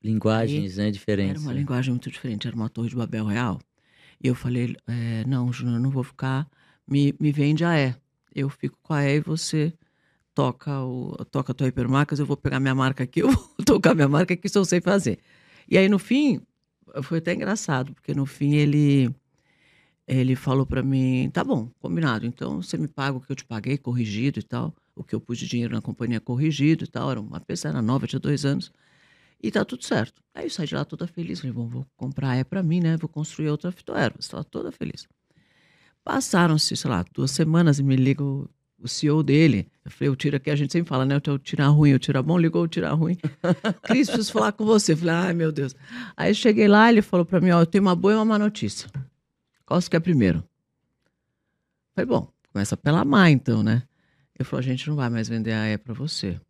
[0.02, 1.36] Linguagens, né, diferentes.
[1.36, 1.60] Era uma né?
[1.60, 3.60] linguagem muito diferente, era uma torre de Babel real.
[4.22, 6.48] E eu falei, é, não, Júnior, eu não vou ficar,
[6.88, 7.94] me, me vende a E.
[8.34, 9.72] Eu fico com a E e você
[10.34, 13.94] toca, o, toca a tua hipermarcas, eu vou pegar minha marca aqui, eu vou tocar
[13.94, 15.18] minha marca aqui, isso eu sei fazer.
[15.68, 16.40] E aí, no fim,
[17.02, 19.14] foi até engraçado, porque no fim ele
[20.06, 23.44] ele falou para mim, tá bom, combinado, então você me paga o que eu te
[23.44, 27.10] paguei, corrigido e tal, o que eu pus de dinheiro na companhia corrigido e tal,
[27.10, 28.72] era uma peça, era nova, tinha dois anos,
[29.42, 30.22] e tá tudo certo.
[30.34, 32.96] Aí eu saí de lá toda feliz, falei, bom, vou comprar é para mim, né,
[32.96, 35.06] vou construir outra fitoerva, estava toda feliz.
[36.08, 38.48] Passaram-se, sei lá, duas semanas e me liga o,
[38.80, 41.66] o CEO dele, eu falei, o tira aqui, a gente sempre fala, né, o tira
[41.66, 43.14] ruim, o tira bom, ligou o tira ruim.
[43.84, 44.94] Cris, preciso falar com você.
[44.94, 45.76] Eu falei, ai meu Deus.
[46.16, 48.24] Aí eu cheguei lá, ele falou para mim, ó, eu tenho uma boa e uma
[48.24, 48.88] má notícia.
[49.66, 50.42] Qual você quer primeiro?
[51.94, 53.82] Falei, bom, começa pela má então, né?
[54.34, 56.40] Ele falou, a gente não vai mais vender a E para você.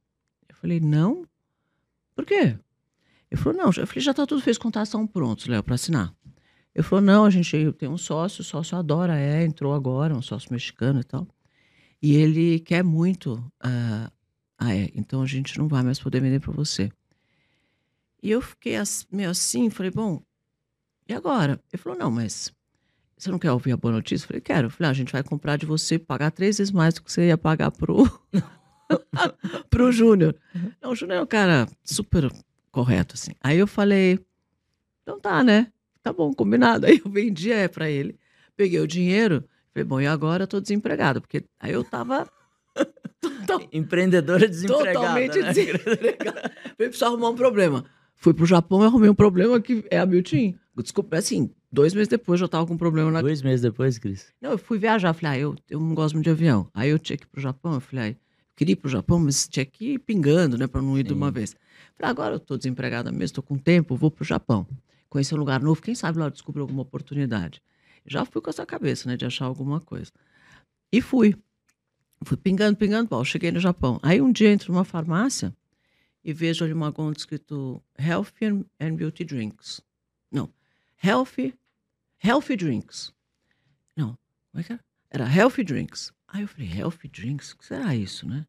[0.49, 1.27] Eu falei, não?
[2.14, 2.57] Por quê?
[3.29, 6.14] Ele falou, não, eu falei, já tá tudo fez contatos estão prontos, Léo, para assinar.
[6.78, 10.22] Ele falou, não, a gente tem um sócio, o sócio adora E, entrou agora, um
[10.22, 11.26] sócio mexicano e tal.
[12.00, 14.08] E ele quer muito uh,
[14.56, 16.88] a E, então a gente não vai mais poder vender para você.
[18.22, 18.74] E eu fiquei
[19.10, 20.22] meio assim, falei, bom,
[21.08, 21.60] e agora?
[21.72, 22.52] Ele falou, não, mas
[23.16, 24.26] você não quer ouvir a boa notícia?
[24.26, 24.66] Eu falei, quero.
[24.68, 27.10] Eu falei, ah, a gente vai comprar de você, pagar três vezes mais do que
[27.10, 28.04] você ia pagar pro,
[29.68, 30.32] pro Júnior.
[30.80, 32.32] Não, o Júnior é um cara super
[32.70, 33.32] correto, assim.
[33.40, 34.24] Aí eu falei,
[35.02, 35.72] então tá, né?
[36.09, 36.87] Tá bom, combinado.
[36.88, 38.18] Aí eu vendi é para ele,
[38.57, 39.44] peguei o dinheiro,
[39.75, 42.27] falei, bom, e agora eu tô desempregado, porque aí eu tava...
[43.73, 44.92] Empreendedora desempregada.
[44.92, 45.53] Totalmente né?
[45.53, 46.53] desempregada.
[46.77, 47.85] Falei, preciso arrumar um problema.
[48.14, 50.57] Fui pro Japão e arrumei um problema que é a Miltim.
[50.77, 53.21] Desculpa, assim, dois meses depois eu já tava com um problema na.
[53.21, 54.33] Dois meses depois, Cris?
[54.40, 55.12] Não, eu fui viajar.
[55.12, 56.68] Falei, ah, eu, eu não gosto muito de avião.
[56.73, 57.75] Aí eu tinha que ir pro Japão.
[57.75, 58.16] Eu falei, ah, eu
[58.55, 61.09] queria ir pro Japão, mas tinha que ir pingando, né, pra não ir Sim.
[61.09, 61.57] de uma vez.
[61.97, 64.66] Falei, agora eu tô desempregada mesmo, tô com tempo, vou pro Japão.
[65.09, 67.62] Conhecer um lugar novo, quem sabe lá eu descubro alguma oportunidade.
[68.07, 70.11] Já fui com essa cabeça, né, de achar alguma coisa.
[70.92, 71.37] E fui.
[72.25, 73.25] Fui pingando, pingando, pau.
[73.25, 73.99] Cheguei no Japão.
[74.03, 75.55] Aí um dia entro numa farmácia
[76.25, 79.81] e vejo ali uma conta escrito Healthy and Beauty Drinks.
[80.31, 80.53] Não,
[81.03, 81.55] Healthy,
[82.23, 83.12] healthy Drinks.
[83.97, 84.18] Não,
[84.51, 84.85] como é que era?
[85.11, 86.12] Era Healthy Drinks.
[86.27, 87.53] Aí eu falei, Healthy Drinks?
[87.53, 88.47] O que será isso, né?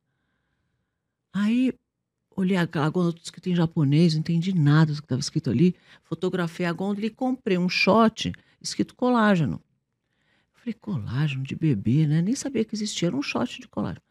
[1.31, 1.73] Aí
[2.39, 5.75] olhei aquela gôndola escrito em japonês, não entendi nada do que estava escrito ali.
[6.03, 9.61] Fotografei a gôndola e comprei um shot escrito colágeno.
[10.53, 12.21] Falei, colágeno de bebê, né?
[12.21, 14.01] Nem sabia que existia, era um shot de colágeno.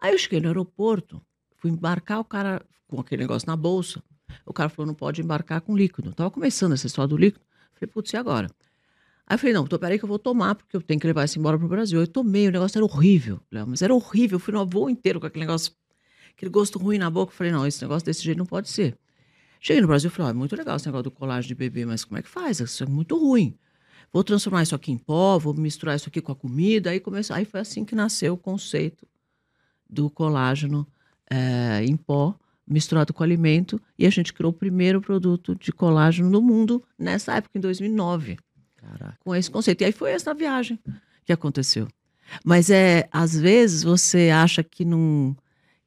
[0.00, 1.22] Aí eu cheguei no aeroporto,
[1.56, 4.02] fui embarcar, o cara com aquele negócio na bolsa.
[4.44, 6.12] O cara falou, não pode embarcar com líquido.
[6.12, 7.44] Tava começando essa história do líquido.
[7.74, 8.48] Falei, putz, e agora?
[9.26, 11.24] Aí eu falei, não, tô, peraí que eu vou tomar, porque eu tenho que levar
[11.24, 12.00] isso embora pro Brasil.
[12.00, 14.36] Eu tomei, o negócio era horrível, Léo, mas era horrível.
[14.36, 15.72] Eu fui no voo inteiro com aquele negócio,
[16.40, 17.32] aquele gosto ruim na boca.
[17.32, 18.96] Eu falei, não, esse negócio desse jeito não pode ser.
[19.60, 21.84] Cheguei no Brasil e falei, ó, é muito legal esse negócio do colágeno de bebê,
[21.84, 22.60] mas como é que faz?
[22.60, 23.54] Isso é muito ruim.
[24.10, 26.90] Vou transformar isso aqui em pó, vou misturar isso aqui com a comida.
[26.90, 29.06] Aí, começou, aí foi assim que nasceu o conceito
[29.88, 30.88] do colágeno
[31.30, 32.34] é, em pó
[32.66, 37.34] misturado com alimento e a gente criou o primeiro produto de colágeno no mundo nessa
[37.34, 38.38] época, em 2009.
[38.76, 39.18] Caraca.
[39.20, 39.82] Com esse conceito.
[39.82, 40.78] E aí foi essa viagem
[41.24, 41.88] que aconteceu.
[42.44, 45.36] Mas é, às vezes você acha que não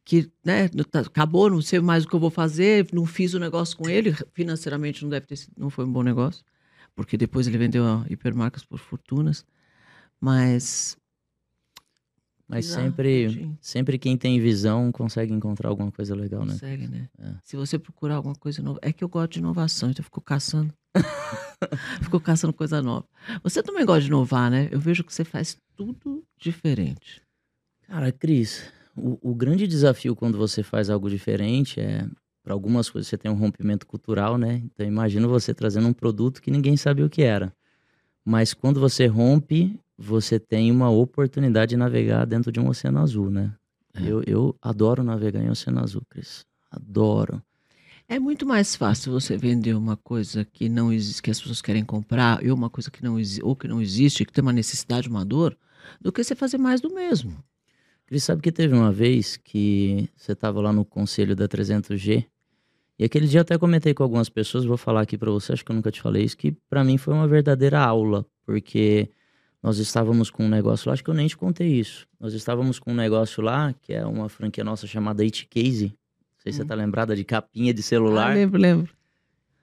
[0.06, 3.78] que né, acabou, não sei mais o que eu vou fazer, não fiz o negócio
[3.78, 6.44] com ele, financeiramente não deve ter sido, não foi um bom negócio,
[6.96, 9.46] porque depois ele vendeu a hipermarcas por fortunas,
[10.20, 10.98] mas
[12.48, 16.54] mas sempre, sempre quem tem visão consegue encontrar alguma coisa legal, né?
[16.54, 17.10] Consegue, né?
[17.18, 17.34] É.
[17.42, 18.80] Se você procurar alguma coisa nova.
[18.82, 20.72] É que eu gosto de inovação, então eu fico caçando.
[22.04, 23.08] fico caçando coisa nova.
[23.42, 24.68] Você também gosta de inovar, né?
[24.72, 27.24] Eu vejo que você faz tudo diferente.
[27.88, 32.08] Cara, Cris, o, o grande desafio quando você faz algo diferente é.
[32.44, 34.62] Para algumas coisas você tem um rompimento cultural, né?
[34.66, 37.54] Então imagina você trazendo um produto que ninguém sabia o que era.
[38.26, 43.30] Mas quando você rompe, você tem uma oportunidade de navegar dentro de um oceano azul,
[43.30, 43.54] né?
[43.94, 44.02] É.
[44.06, 46.46] Eu, eu adoro navegar em oceano azul, Cris.
[46.70, 47.42] Adoro.
[48.10, 51.86] É muito mais fácil você vender uma coisa que não existe, que as pessoas querem
[51.86, 55.24] comprar, ou uma coisa que não ou que não existe, que tem uma necessidade, uma
[55.24, 55.58] dor,
[56.02, 57.42] do que você fazer mais do mesmo.
[58.14, 62.24] Cris, sabe que teve uma vez que você estava lá no conselho da 300G
[63.00, 65.72] e aquele dia até comentei com algumas pessoas, vou falar aqui para você, acho que
[65.72, 69.10] eu nunca te falei isso, que para mim foi uma verdadeira aula, porque
[69.64, 72.08] nós estávamos com um negócio lá, acho que eu nem te contei isso.
[72.20, 75.88] Nós estávamos com um negócio lá, que é uma franquia nossa chamada It Case.
[75.88, 76.68] Não sei se você hum.
[76.68, 78.30] tá lembrada de capinha de celular.
[78.30, 78.94] Ah, lembro, lembro.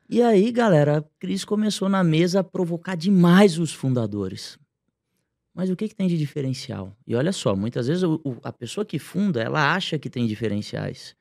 [0.09, 4.59] E aí, galera, a Cris começou na mesa a provocar demais os fundadores.
[5.55, 6.97] Mas o que, que tem de diferencial?
[7.07, 10.27] E olha só, muitas vezes o, o, a pessoa que funda, ela acha que tem
[10.27, 11.17] diferenciais.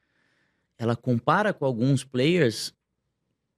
[0.78, 2.74] Ela compara com alguns players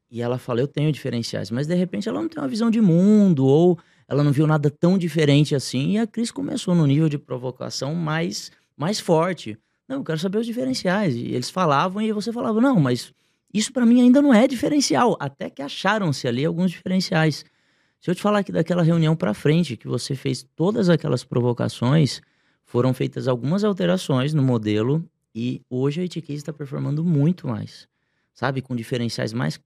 [0.10, 1.52] e ela fala, eu tenho diferenciais.
[1.52, 4.70] Mas de repente ela não tem uma visão de mundo ou ela não viu nada
[4.70, 5.92] tão diferente assim.
[5.92, 9.58] E a Cris começou no nível de provocação mais, mais forte.
[9.88, 11.16] Não, eu quero saber os diferenciais.
[11.16, 13.14] E eles falavam e você falava, não, mas
[13.54, 15.16] isso para mim ainda não é diferencial.
[15.20, 17.46] Até que acharam-se ali alguns diferenciais.
[18.02, 22.20] Se eu te falar que daquela reunião para frente, que você fez todas aquelas provocações,
[22.66, 27.88] foram feitas algumas alterações no modelo e hoje a Etiqueta está performando muito mais.
[28.34, 29.60] Sabe, com diferenciais mais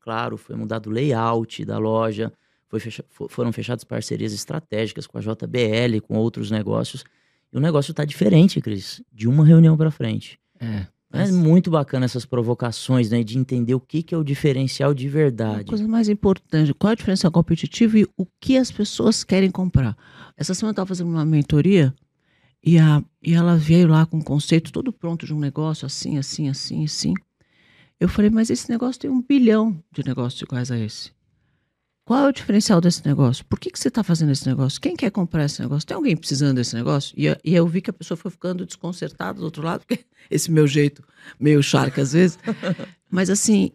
[0.00, 2.32] claro, foi mudado o layout da loja,
[2.78, 7.04] fecha, foram fechadas parcerias estratégicas com a JBL, com outros negócios.
[7.52, 10.40] E o negócio está diferente, Cris, de uma reunião para frente.
[10.58, 10.86] É.
[11.16, 13.22] É muito bacana essas provocações, né?
[13.22, 15.62] De entender o que, que é o diferencial de verdade.
[15.62, 19.50] A coisa mais importante, qual é o diferencial competitivo e o que as pessoas querem
[19.50, 19.96] comprar.
[20.36, 21.94] Essa semana eu estava fazendo uma mentoria
[22.62, 26.18] e, a, e ela veio lá com um conceito todo pronto de um negócio assim,
[26.18, 27.14] assim, assim, assim.
[28.00, 31.12] Eu falei, mas esse negócio tem um bilhão de negócios iguais a esse.
[32.04, 33.44] Qual é o diferencial desse negócio?
[33.46, 34.78] Por que, que você está fazendo esse negócio?
[34.78, 35.86] Quem quer comprar esse negócio?
[35.86, 37.14] Tem alguém precisando desse negócio?
[37.16, 40.50] E, e eu vi que a pessoa foi ficando desconcertada do outro lado, porque esse
[40.50, 41.02] meu jeito
[41.40, 42.38] meio charca às vezes.
[43.10, 43.72] Mas assim,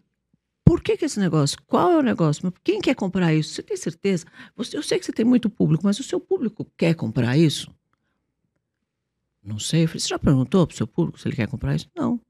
[0.64, 1.58] por que, que esse negócio?
[1.66, 2.54] Qual é o negócio?
[2.62, 3.52] Quem quer comprar isso?
[3.52, 4.24] Você tem certeza?
[4.54, 7.68] Você, eu sei que você tem muito público, mas o seu público quer comprar isso?
[9.42, 9.84] Não sei.
[9.84, 11.88] Eu falei, você já perguntou para o seu público se ele quer comprar isso?
[11.96, 12.20] Não.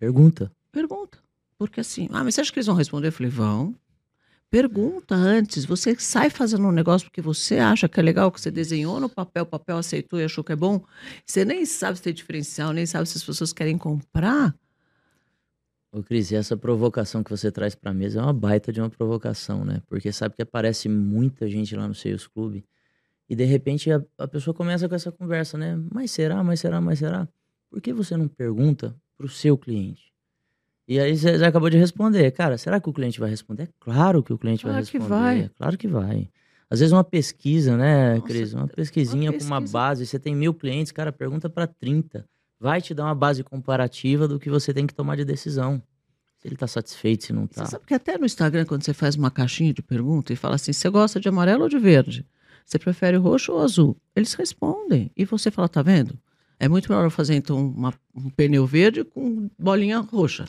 [0.00, 0.50] Pergunta.
[0.72, 1.18] Pergunta.
[1.58, 3.08] Porque assim, ah, mas você acha que eles vão responder?
[3.08, 3.76] Eu falei, vão.
[4.50, 5.64] Pergunta antes.
[5.66, 9.08] Você sai fazendo um negócio porque você acha que é legal, que você desenhou no
[9.08, 10.82] papel, o papel aceitou e achou que é bom.
[11.24, 14.54] Você nem sabe se tem diferencial, nem sabe se as pessoas querem comprar.
[15.92, 18.90] Ô, Cris, essa provocação que você traz para a mesa é uma baita de uma
[18.90, 19.82] provocação, né?
[19.86, 22.64] Porque sabe que aparece muita gente lá no Sales Clube
[23.28, 25.78] e de repente a, a pessoa começa com essa conversa, né?
[25.92, 27.28] Mas será, mas será, mas será?
[27.70, 30.12] Por que você não pergunta para o seu cliente?
[30.88, 32.30] E aí você já acabou de responder.
[32.30, 33.64] Cara, será que o cliente vai responder?
[33.64, 35.04] É claro que o cliente claro vai responder.
[35.04, 35.50] Que vai.
[35.56, 36.28] Claro que vai.
[36.70, 38.52] Às vezes uma pesquisa, né, Nossa, Cris?
[38.54, 39.48] Uma pesquisinha uma pesquisa.
[39.50, 40.06] com uma base.
[40.06, 42.24] Você tem mil clientes, cara, pergunta para 30.
[42.58, 45.82] Vai te dar uma base comparativa do que você tem que tomar de decisão.
[46.38, 47.64] Se ele tá satisfeito, se não tá.
[47.64, 50.54] Você sabe que até no Instagram, quando você faz uma caixinha de pergunta e fala
[50.54, 52.24] assim, você gosta de amarelo ou de verde?
[52.64, 53.96] Você prefere roxo ou azul?
[54.14, 55.10] Eles respondem.
[55.16, 56.18] E você fala, tá vendo?
[56.60, 60.44] É muito melhor eu fazer, então, uma- um pneu verde com bolinha roxa.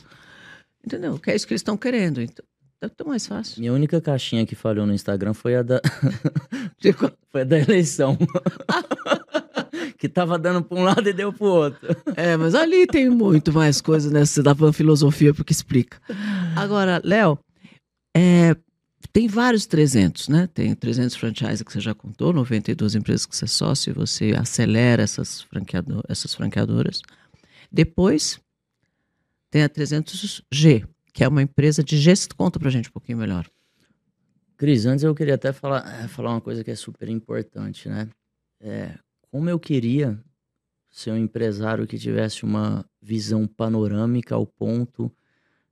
[0.84, 1.18] Entendeu?
[1.18, 2.20] Que é isso que eles estão querendo.
[2.20, 2.44] Então,
[2.82, 3.60] é tão mais fácil.
[3.60, 5.80] Minha única caixinha que falhou no Instagram foi a da,
[7.30, 8.16] foi a da eleição.
[9.98, 11.88] que tava dando pra um lado e deu pro outro.
[12.16, 16.00] É, mas ali tem muito mais coisa nessa da filosofia porque explica.
[16.56, 17.38] Agora, Léo,
[18.16, 18.56] é,
[19.12, 20.48] tem vários 300, né?
[20.54, 24.34] Tem 300 franchise que você já contou, 92 empresas que você é sócio, e você
[24.36, 27.02] acelera essas, franqueado, essas franqueadoras.
[27.70, 28.40] Depois,
[29.50, 32.36] tem a 300G, que é uma empresa de gestão.
[32.36, 33.46] Conta pra gente um pouquinho melhor.
[34.56, 38.08] Cris, antes eu queria até falar, eh, falar uma coisa que é super importante, né?
[38.60, 38.94] É,
[39.30, 40.22] como eu queria
[40.90, 45.10] ser um empresário que tivesse uma visão panorâmica ao ponto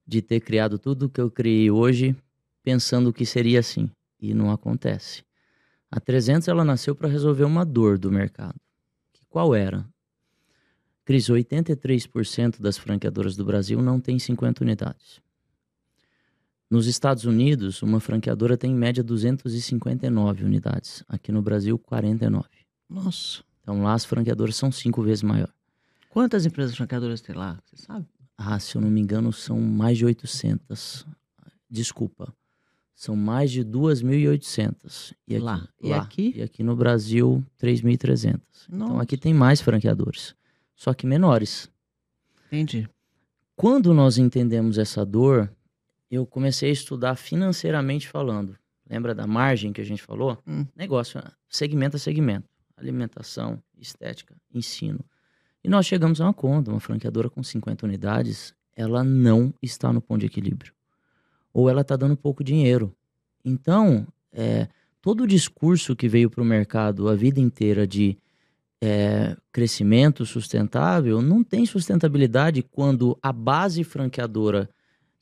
[0.06, 2.16] de ter criado tudo que eu criei hoje
[2.62, 3.90] pensando que seria assim.
[4.20, 5.22] E não acontece.
[5.90, 8.58] A 300 ela nasceu para resolver uma dor do mercado.
[9.28, 9.86] Qual era?
[11.08, 15.22] Cris, 83% das franqueadoras do Brasil não tem 50 unidades.
[16.70, 21.02] Nos Estados Unidos, uma franqueadora tem em média 259 unidades.
[21.08, 22.46] Aqui no Brasil, 49.
[22.90, 23.42] Nossa.
[23.62, 25.48] Então lá as franqueadoras são cinco vezes maior.
[26.10, 27.58] Quantas empresas franqueadoras tem lá?
[27.64, 28.04] Você sabe?
[28.36, 31.06] Ah, se eu não me engano, são mais de 800.
[31.70, 32.34] Desculpa.
[32.94, 35.14] São mais de 2.800.
[35.26, 35.68] E aqui, Lá.
[35.82, 36.02] E lá.
[36.02, 36.34] aqui?
[36.36, 38.40] E aqui no Brasil, 3.300.
[38.70, 40.34] Então aqui tem mais franqueadores,
[40.78, 41.68] só que menores.
[42.46, 42.88] Entendi.
[43.56, 45.52] Quando nós entendemos essa dor,
[46.08, 48.56] eu comecei a estudar financeiramente falando.
[48.88, 50.38] Lembra da margem que a gente falou?
[50.46, 50.64] Hum.
[50.76, 52.48] Negócio, segmento a segmento.
[52.76, 55.00] Alimentação, estética, ensino.
[55.64, 60.00] E nós chegamos a uma conta, uma franqueadora com 50 unidades, ela não está no
[60.00, 60.72] ponto de equilíbrio.
[61.52, 62.94] Ou ela está dando pouco dinheiro.
[63.44, 64.68] Então, é,
[65.02, 68.16] todo o discurso que veio para o mercado a vida inteira de
[68.80, 74.68] é, crescimento sustentável não tem sustentabilidade quando a base franqueadora,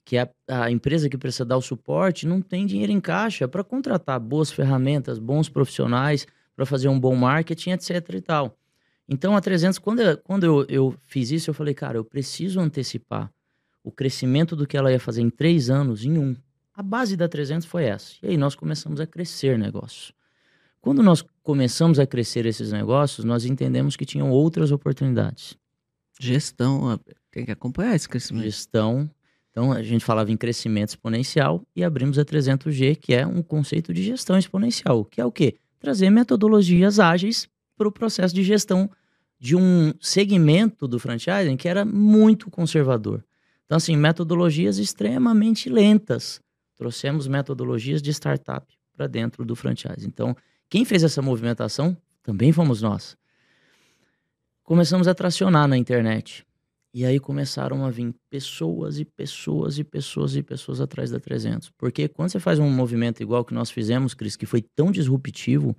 [0.05, 3.49] que é a, a empresa que precisa dar o suporte, não tem dinheiro em caixa
[3.49, 8.57] para contratar boas ferramentas, bons profissionais, para fazer um bom marketing, etc e tal.
[9.09, 12.59] Então, a 300, quando, eu, quando eu, eu fiz isso, eu falei, cara, eu preciso
[12.61, 13.31] antecipar
[13.85, 16.35] o crescimento do que ela ia fazer em três anos em um.
[16.75, 18.15] A base da 300 foi essa.
[18.23, 20.13] E aí nós começamos a crescer negócios.
[20.87, 25.57] Quando nós começamos a crescer esses negócios, nós entendemos que tinham outras oportunidades.
[26.21, 26.97] Gestão,
[27.33, 28.45] tem que acompanhar esse crescimento.
[28.45, 29.11] Gestão.
[29.51, 33.93] Então, a gente falava em crescimento exponencial e abrimos a 300G, que é um conceito
[33.93, 35.57] de gestão exponencial, que é o quê?
[35.81, 38.89] Trazer metodologias ágeis para o processo de gestão
[39.41, 43.25] de um segmento do franchising que era muito conservador.
[43.65, 46.41] Então, assim, metodologias extremamente lentas.
[46.77, 48.65] Trouxemos metodologias de startup
[48.97, 50.07] para dentro do franchise.
[50.07, 50.37] Então,
[50.69, 53.17] quem fez essa movimentação também fomos nós.
[54.65, 56.45] Começamos a tracionar na internet.
[56.93, 61.71] E aí começaram a vir pessoas e pessoas e pessoas e pessoas atrás da 300.
[61.77, 65.77] Porque quando você faz um movimento igual que nós fizemos, Cris, que foi tão disruptivo,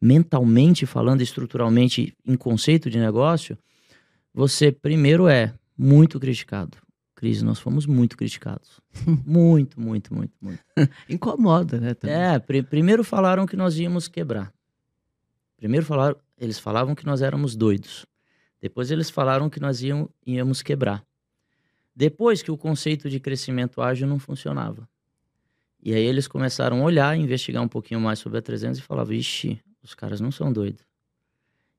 [0.00, 3.58] mentalmente falando, estruturalmente, em conceito de negócio,
[4.32, 6.78] você primeiro é muito criticado.
[7.20, 8.80] Cris, nós fomos muito criticados.
[9.26, 10.64] muito, muito, muito, muito.
[11.06, 11.92] Incomoda, né?
[11.92, 12.16] também.
[12.16, 14.50] É, pri- primeiro falaram que nós íamos quebrar.
[15.58, 18.06] Primeiro falaram, eles falavam que nós éramos doidos.
[18.58, 21.04] Depois eles falaram que nós iam, íamos quebrar.
[21.94, 24.88] Depois que o conceito de crescimento ágil não funcionava.
[25.82, 29.12] E aí eles começaram a olhar, investigar um pouquinho mais sobre a 300 e falavam,
[29.12, 30.86] ixi, os caras não são doidos.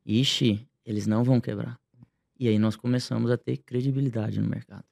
[0.06, 1.80] Ixi, eles não vão quebrar.
[2.40, 4.84] E aí nós começamos a ter credibilidade no mercado.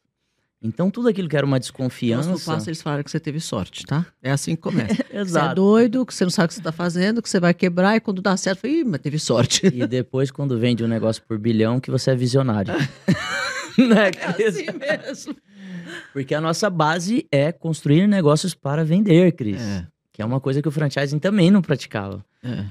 [0.61, 2.27] Então tudo aquilo que era uma desconfiança...
[2.29, 4.05] Próximo passo, eles falaram que você teve sorte, tá?
[4.21, 4.93] É assim que começa.
[5.09, 5.55] Você é Exato.
[5.55, 7.99] doido, que você não sabe o que você está fazendo, que você vai quebrar e
[8.01, 9.67] quando dá certo, fala, Ih, mas teve sorte.
[9.67, 12.73] E depois, quando vende um negócio por bilhão, que você é visionário.
[13.77, 14.47] né, É Cris?
[14.57, 15.35] assim mesmo.
[16.11, 19.61] Porque a nossa base é construir negócios para vender, Cris.
[19.61, 22.23] É, Que é uma coisa que o franchising também não praticava.
[22.43, 22.65] é.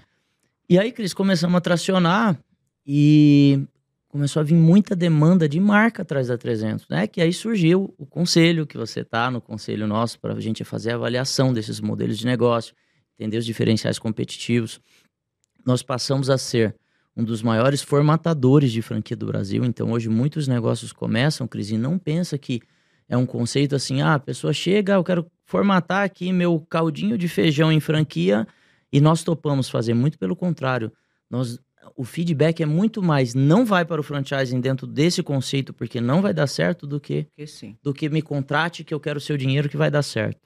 [0.71, 2.39] E aí, Cris, começamos a tracionar
[2.87, 3.61] e
[4.09, 7.07] começou a vir muita demanda de marca atrás da 300, né?
[7.07, 10.93] Que aí surgiu o conselho, que você tá no conselho nosso para a gente fazer
[10.93, 12.75] a avaliação desses modelos de negócio,
[13.19, 14.81] entender os diferenciais competitivos.
[15.65, 16.75] Nós passamos a ser
[17.15, 19.65] um dos maiores formatadores de franquia do Brasil.
[19.65, 22.63] Então, hoje, muitos negócios começam, Cris, e não pensa que
[23.09, 27.27] é um conceito assim, ah, a pessoa chega, eu quero formatar aqui meu caldinho de
[27.27, 28.47] feijão em franquia
[28.93, 29.95] e nós topamos fazer.
[29.95, 30.93] Muito pelo contrário,
[31.29, 31.59] nós,
[31.97, 36.23] o feedback é muito mais não vai para o franchising dentro desse conceito porque não
[36.23, 37.77] vai dar certo do que sim.
[37.83, 40.41] do que me contrate que eu quero o seu dinheiro que vai dar certo.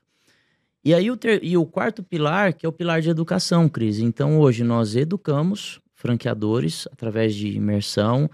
[0.85, 3.99] E aí o, ter- e o quarto pilar, que é o pilar de educação, Cris.
[4.01, 8.29] Então hoje nós educamos franqueadores através de imersão,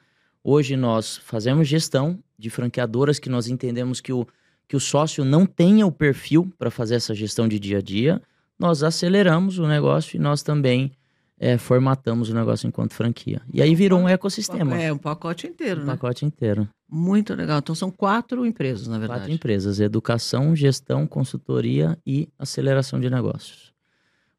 [0.50, 4.26] Hoje nós fazemos gestão de franqueadoras que nós entendemos que o,
[4.66, 8.22] que o sócio não tenha o perfil para fazer essa gestão de dia a dia.
[8.59, 10.92] Nós aceleramos o negócio e nós também
[11.39, 13.41] é, formatamos o negócio enquanto franquia.
[13.53, 14.80] E aí virou um ecossistema.
[14.80, 15.93] É, um pacote inteiro, um né?
[15.93, 16.68] pacote inteiro.
[16.91, 17.59] Muito legal.
[17.59, 19.20] Então são quatro empresas, na verdade.
[19.20, 23.72] Quatro empresas: educação, gestão, consultoria e aceleração de negócios.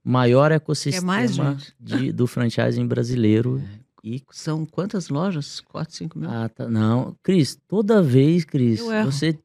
[0.04, 1.38] Maior ecossistema mais,
[1.80, 3.62] de, do franchising brasileiro.
[4.02, 5.60] E são quantas lojas?
[5.60, 6.30] Quatro, cinco mil?
[6.30, 6.70] Ah, tá.
[6.70, 7.18] Não.
[7.22, 9.38] Cris, toda vez, Cris, você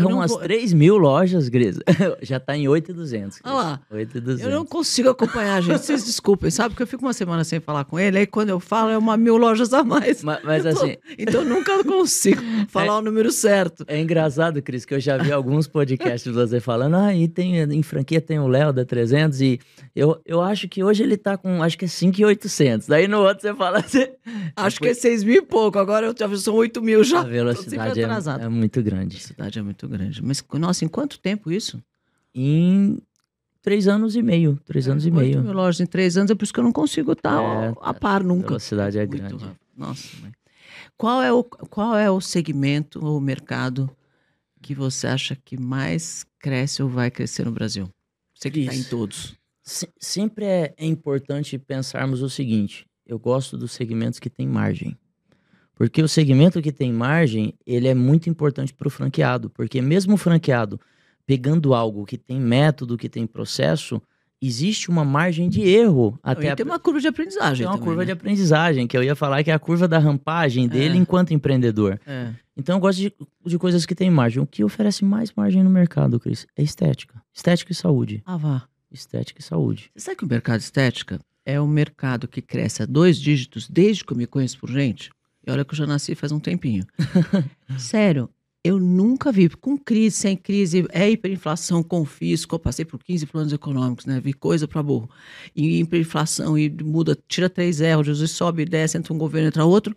[0.00, 1.78] não umas vou- 3 mil lojas, Cris.
[2.22, 3.40] Já tá em 8,200.
[3.44, 3.80] Olha lá.
[3.90, 4.44] 8,200.
[4.44, 5.78] Eu não consigo acompanhar, gente.
[5.78, 6.70] Vocês desculpem, sabe?
[6.70, 9.16] Porque eu fico uma semana sem falar com ele, aí quando eu falo é uma
[9.16, 10.22] mil lojas a mais.
[10.22, 13.84] Mas, mas Eu tô- assim, Então eu nunca consigo falar o número certo.
[13.86, 17.56] é engraçado, Cris, que eu já vi alguns podcasts de você falando, ah, e tem,
[17.58, 19.58] em franquia tem o Léo da 300 e
[19.94, 22.86] eu, eu acho que hoje ele tá com, acho que é 5,800.
[22.86, 24.06] Daí no outro você fala assim,
[24.56, 27.20] Acho que é seis mil e pouco, agora eu já vi, são oito mil já.
[27.20, 29.18] a velocidade é, é muito A grande.
[29.20, 30.22] cidade é muito grande.
[30.22, 31.82] Mas, nossa, em quanto tempo isso?
[32.34, 32.98] Em
[33.62, 35.42] três anos e meio, três anos e meio.
[35.42, 37.94] mil lojas em três anos, é por isso que eu não consigo estar É, a
[37.94, 38.48] par A nunca.
[38.48, 39.44] velocidade é Muito grande.
[39.44, 39.60] rápido.
[39.76, 40.32] Nossa, mãe.
[40.96, 43.90] Qual é, o, qual é o segmento ou o mercado
[44.60, 47.88] que você acha que mais cresce ou vai crescer no Brasil?
[48.34, 49.36] Você que está em todos.
[49.62, 54.96] Se- sempre é, é importante pensarmos o seguinte: eu gosto dos segmentos que têm margem.
[55.78, 59.48] Porque o segmento que tem margem, ele é muito importante para o franqueado.
[59.48, 60.78] Porque mesmo o franqueado
[61.24, 64.02] pegando algo que tem método, que tem processo,
[64.42, 67.72] existe uma margem de erro até e a- tem uma curva de aprendizagem tem uma
[67.74, 68.06] também, curva né?
[68.06, 71.00] de aprendizagem, que eu ia falar que é a curva da rampagem dele É.
[71.00, 72.00] enquanto empreendedor.
[72.06, 72.32] É.
[72.56, 73.12] Então eu gosto de,
[73.46, 74.42] de coisas que têm margem.
[74.42, 76.46] O que oferece mais margem no mercado, Cris?
[76.56, 77.22] É estética.
[77.32, 78.22] Estética e saúde.
[78.26, 78.62] Ah, vá.
[78.90, 79.90] Estética e saúde.
[79.94, 84.04] Você sabe que o mercado estética é um mercado que cresce a dois dígitos desde
[84.04, 85.10] que eu me conheço por gente?
[85.48, 86.84] E olha que eu já nasci faz um tempinho.
[87.78, 88.28] Sério,
[88.62, 93.52] eu nunca vi, com crise, sem crise, é hiperinflação, confisco, eu passei por 15 planos
[93.52, 94.20] econômicos, né?
[94.20, 95.08] Vi coisa pra burro.
[95.56, 99.64] E hiperinflação, e muda, tira três erros, e sobe e desce, entra um governo, entra
[99.64, 99.96] outro.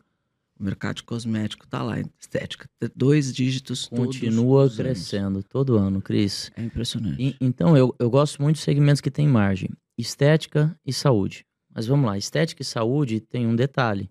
[0.58, 4.78] O mercado de cosmético tá lá, estética, dois dígitos Continua anos.
[4.78, 6.50] crescendo todo ano, Cris.
[6.56, 7.22] É impressionante.
[7.22, 11.46] E- então, eu, eu gosto muito de segmentos que têm margem: estética e saúde.
[11.74, 14.10] Mas vamos lá, estética e saúde tem um detalhe.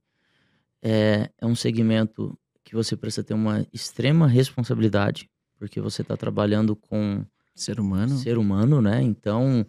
[0.82, 5.28] É, é um segmento que você precisa ter uma extrema responsabilidade,
[5.58, 7.24] porque você está trabalhando com
[7.54, 8.16] Ser humano.
[8.16, 9.02] ser humano, né?
[9.02, 9.66] Então,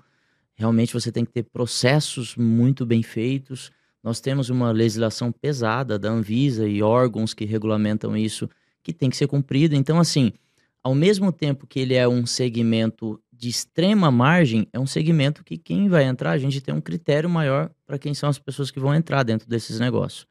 [0.55, 3.71] realmente você tem que ter processos muito bem feitos.
[4.03, 8.49] Nós temos uma legislação pesada da Anvisa e órgãos que regulamentam isso,
[8.81, 9.75] que tem que ser cumprida.
[9.75, 10.31] Então, assim,
[10.83, 15.57] ao mesmo tempo que ele é um segmento de extrema margem, é um segmento que
[15.57, 18.79] quem vai entrar, a gente tem um critério maior para quem são as pessoas que
[18.79, 20.27] vão entrar dentro desses negócios.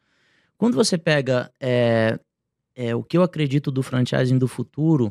[0.61, 2.21] Quando você pega é,
[2.77, 5.11] é, o que eu acredito do franchising do futuro,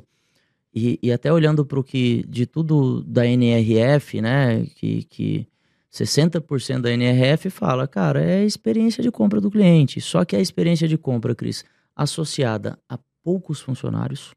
[0.72, 5.47] e, e até olhando para o que de tudo da NRF, né, que, que
[5.91, 10.00] 60% da NRF fala, cara, é a experiência de compra do cliente.
[10.00, 14.30] Só que a experiência de compra, Cris, associada a poucos funcionários.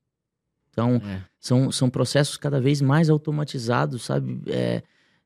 [0.71, 1.21] Então, É.
[1.39, 4.41] são, são processos cada vez mais automatizados, sabe?
[4.47, 4.83] É,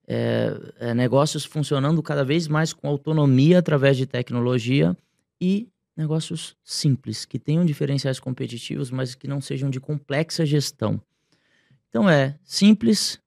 [0.08, 4.96] é, é negócios funcionando cada vez mais com autonomia através de tecnologia
[5.40, 11.00] e negócios simples, que tenham diferenciais competitivos, mas que não sejam de complexa gestão.
[11.88, 13.18] Então é simples,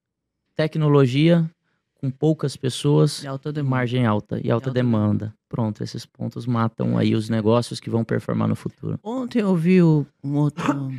[0.55, 1.49] tecnologia,
[1.95, 3.70] com poucas pessoas, alta demanda.
[3.70, 5.34] margem alta e alta alta demanda.
[5.49, 8.99] Pronto, esses pontos matam aí os negócios que vão performar no futuro.
[9.03, 10.91] Ontem eu ouvi o- um outro.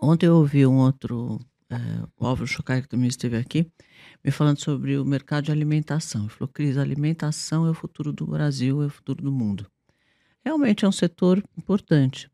[0.00, 1.38] Ontem eu ouvi um outro.
[1.72, 1.76] é,
[2.18, 3.64] o Álvaro Chocai, que também esteve aqui,
[4.24, 6.22] me falando sobre o mercado de alimentação.
[6.22, 9.64] Ele falou, Cris, alimentação é o futuro do Brasil, é o futuro do mundo.
[10.44, 12.30] Realmente é um setor importante.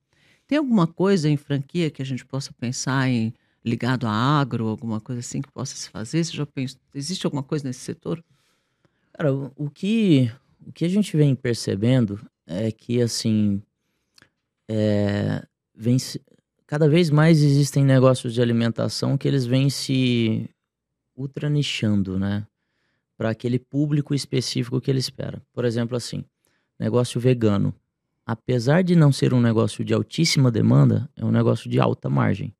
[0.46, 3.32] Tem alguma coisa em franquia que a gente possa pensar em
[3.64, 6.22] ligado a agro, alguma coisa assim que possa se fazer?
[6.24, 8.22] Você já pensou, existe alguma coisa nesse setor?
[9.12, 10.30] Cara, o, que,
[10.64, 13.60] o que a gente vem percebendo é que, assim,
[14.68, 15.44] é,
[15.74, 16.20] vem se-
[16.66, 20.48] cada vez mais existem negócios de alimentação que eles vêm se
[21.16, 22.46] ultra nichando, né?
[23.16, 25.42] Para aquele público específico que ele espera.
[25.52, 26.24] Por exemplo, assim,
[26.78, 27.74] negócio vegano.
[28.26, 32.52] Apesar de não ser um negócio de altíssima demanda, é um negócio de alta margem.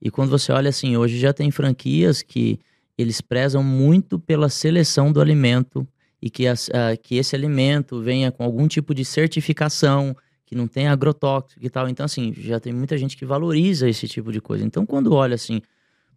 [0.00, 2.60] E quando você olha assim, hoje já tem franquias que
[2.98, 5.86] eles prezam muito pela seleção do alimento
[6.20, 10.14] e que, as- ah, que esse alimento venha com algum tipo de certificação,
[10.44, 11.88] que não tenha agrotóxico e tal.
[11.88, 14.64] Então, assim, já tem muita gente que valoriza esse tipo de coisa.
[14.64, 15.60] Então, quando olha assim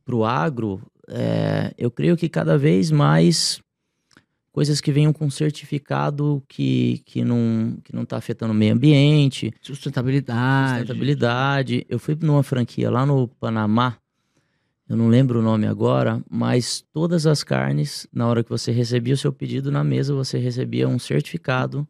[0.05, 3.62] para o agro, é, eu creio que cada vez mais
[4.52, 9.54] coisas que venham com certificado que, que não que não está afetando o meio ambiente,
[9.62, 10.80] sustentabilidade.
[10.80, 11.86] sustentabilidade.
[11.89, 13.97] Eu fui numa franquia lá no Panamá,
[14.89, 19.14] eu não lembro o nome agora, mas todas as carnes, na hora que você recebia
[19.14, 21.88] o seu pedido na mesa, você recebia um certificado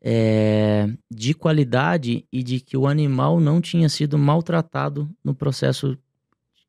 [0.00, 5.96] é, de qualidade e de que o animal não tinha sido maltratado no processo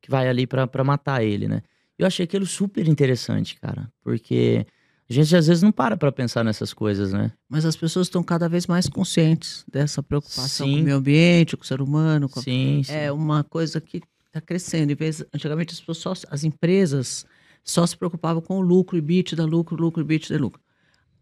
[0.01, 1.63] que vai ali para matar ele, né?
[1.97, 4.65] Eu achei aquilo super interessante, cara, porque
[5.09, 7.31] a gente às vezes não para para pensar nessas coisas, né?
[7.49, 10.75] Mas as pessoas estão cada vez mais conscientes dessa preocupação Sim.
[10.75, 12.29] com o meio ambiente, com o ser humano.
[12.35, 12.93] A- Sim, sim.
[12.93, 14.91] É uma coisa que está crescendo.
[14.91, 17.25] Em vez, antigamente as pessoas, as empresas
[17.63, 20.61] só se preocupavam com o lucro, EBITDA, lucro, lucro, EBITDA, lucro.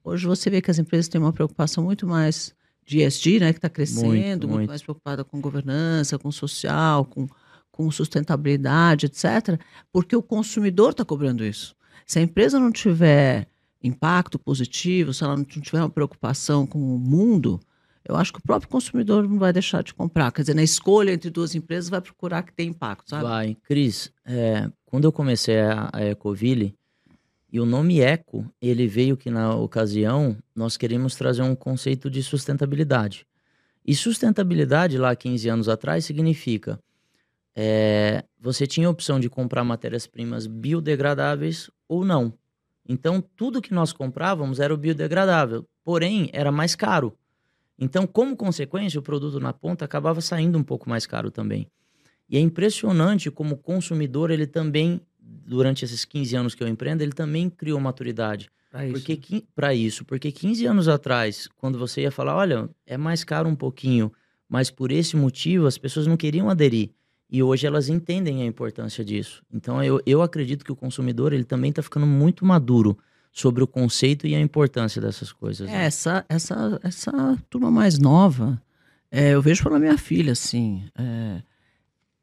[0.04, 2.54] Hoje você vê que as empresas têm uma preocupação muito mais
[2.86, 4.68] de ESG, né, que está crescendo, muito, muito.
[4.70, 7.28] mais preocupada com governança, com social, com,
[7.72, 9.60] com sustentabilidade, etc.
[9.92, 11.76] Porque o consumidor está cobrando isso.
[12.08, 13.48] Se a empresa não tiver
[13.84, 17.60] impacto positivo, se ela não tiver uma preocupação com o mundo,
[18.04, 20.32] eu acho que o próprio consumidor não vai deixar de comprar.
[20.32, 23.24] Quer dizer, na escolha entre duas empresas, vai procurar que tem impacto, sabe?
[23.24, 23.58] Vai.
[23.64, 26.76] Cris, é, quando eu comecei a, a Ecoville,
[27.52, 32.24] e o nome Eco, ele veio que na ocasião nós queríamos trazer um conceito de
[32.24, 33.28] sustentabilidade.
[33.86, 36.80] E sustentabilidade, lá 15 anos atrás, significa
[37.54, 42.34] é, você tinha a opção de comprar matérias-primas biodegradáveis ou não.
[42.88, 47.16] Então, tudo que nós comprávamos era o biodegradável, porém, era mais caro.
[47.78, 51.68] Então, como consequência, o produto na ponta acabava saindo um pouco mais caro também.
[52.30, 57.02] E é impressionante como o consumidor, ele também, durante esses 15 anos que eu empreendo,
[57.04, 58.50] ele também criou maturidade.
[58.70, 58.94] Pra isso.
[58.94, 63.50] Porque para isso, porque 15 anos atrás, quando você ia falar, olha, é mais caro
[63.50, 64.12] um pouquinho,
[64.48, 66.92] mas por esse motivo as pessoas não queriam aderir.
[67.32, 69.42] E hoje elas entendem a importância disso.
[69.54, 72.98] Então eu, eu acredito que o consumidor ele também está ficando muito maduro
[73.32, 75.70] sobre o conceito e a importância dessas coisas.
[75.70, 75.86] É, né?
[75.86, 78.62] essa, essa, essa turma mais nova,
[79.10, 80.84] é, eu vejo pela minha filha, assim.
[80.98, 81.42] é,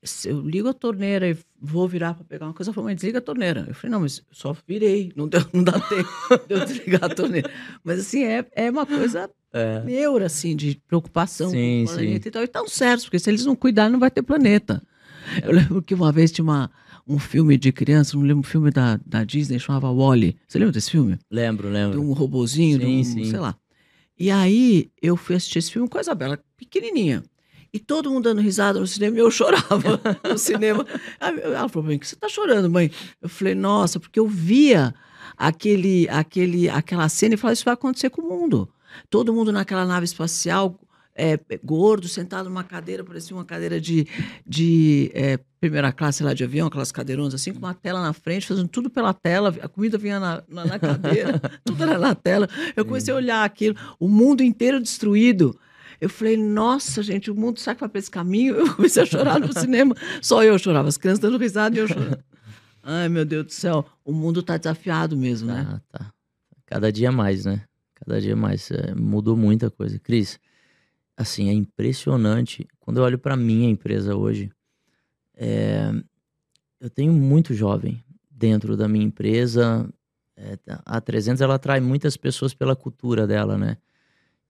[0.02, 2.94] se eu ligo a torneira e vou virar para pegar uma coisa, ela falou, mãe,
[2.94, 3.64] desliga a torneira.
[3.66, 6.08] Eu falei, não, mas só virei, não, deu, não dá tempo
[6.46, 7.50] de eu desligar a torneira.
[7.82, 9.82] Mas, assim, é, é uma coisa É.
[9.82, 12.28] neura, assim, de preocupação Sim, com o planeta sim.
[12.28, 12.42] e tal.
[12.42, 14.82] E estão certos, porque se eles não cuidarem, não vai ter planeta.
[15.42, 16.70] Eu lembro que uma vez tinha uma,
[17.06, 20.36] um filme de criança, não lembro, um filme da, da Disney, chamava Wally.
[20.46, 21.18] Você lembra desse filme?
[21.30, 22.00] Lembro, de lembro.
[22.02, 23.24] um robozinho, de Sim, um, sim.
[23.30, 23.56] sei lá.
[24.18, 27.22] E aí eu fui assistir esse filme com a Isabela, pequenininha.
[27.72, 30.86] E todo mundo dando risada no cinema e eu chorava no cinema.
[31.20, 32.90] Ela falou pra mim, que você tá chorando, mãe?
[33.20, 34.94] Eu falei, nossa, porque eu via
[35.36, 38.68] aquele, aquele, aquela cena e falava, isso vai acontecer com o mundo.
[39.08, 40.78] Todo mundo naquela nave espacial,
[41.18, 44.06] é, gordo, sentado numa cadeira, parecia uma cadeira de,
[44.46, 48.46] de é, primeira classe lá de avião, aquelas cadeironas assim, com uma tela na frente,
[48.46, 52.48] fazendo tudo pela tela, a comida vinha na, na, na cadeira, tudo era na tela.
[52.76, 55.58] Eu comecei a olhar aquilo, o mundo inteiro destruído.
[56.00, 58.54] Eu falei, nossa, gente, o mundo vai para esse caminho?
[58.54, 61.88] Eu comecei a chorar no cinema, só eu chorava, as crianças dando risada e eu
[61.88, 62.22] chorando.
[62.80, 65.80] Ai, meu Deus do céu, o mundo tá desafiado mesmo, né?
[65.90, 66.12] Tá, tá.
[66.64, 67.62] Cada dia mais, né?
[67.94, 68.70] Cada dia mais.
[68.70, 69.98] É, mudou muita coisa.
[69.98, 70.38] Cris,
[71.18, 72.66] assim, é impressionante.
[72.78, 74.50] Quando eu olho para minha empresa hoje,
[75.36, 75.90] é,
[76.80, 79.88] eu tenho muito jovem dentro da minha empresa.
[80.36, 80.56] É,
[80.86, 83.76] a 300 ela atrai muitas pessoas pela cultura dela, né?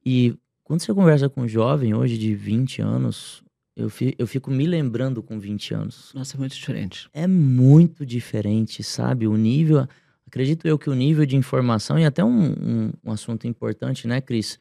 [0.05, 3.43] E quando você conversa com um jovem hoje de 20 anos,
[3.75, 7.09] eu, fi- eu fico me lembrando com 20 anos Nossa, é muito diferente.
[7.15, 9.27] é muito diferente, sabe?
[9.27, 9.87] O nível,
[10.27, 14.21] acredito eu que o nível de informação, e até um, um, um assunto importante, né,
[14.21, 14.59] Cris?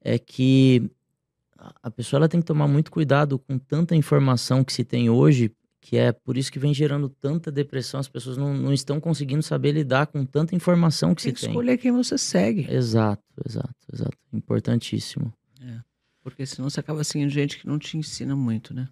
[0.00, 0.90] É que
[1.82, 5.50] a- pessoa ela tem que tomar muito cuidado com tanta informação que se tem hoje,
[5.80, 7.98] que é por isso que vem gerando tanta depressão.
[8.00, 11.46] As pessoas não, não estão conseguindo saber lidar com tanta informação que Tem que se
[11.46, 11.52] tem.
[11.52, 12.66] escolher quem você segue.
[12.70, 14.16] Exato, exato, exato.
[14.32, 15.32] Importantíssimo.
[16.22, 18.88] Porque senão você acaba seguindo gente que não te ensina muito, né?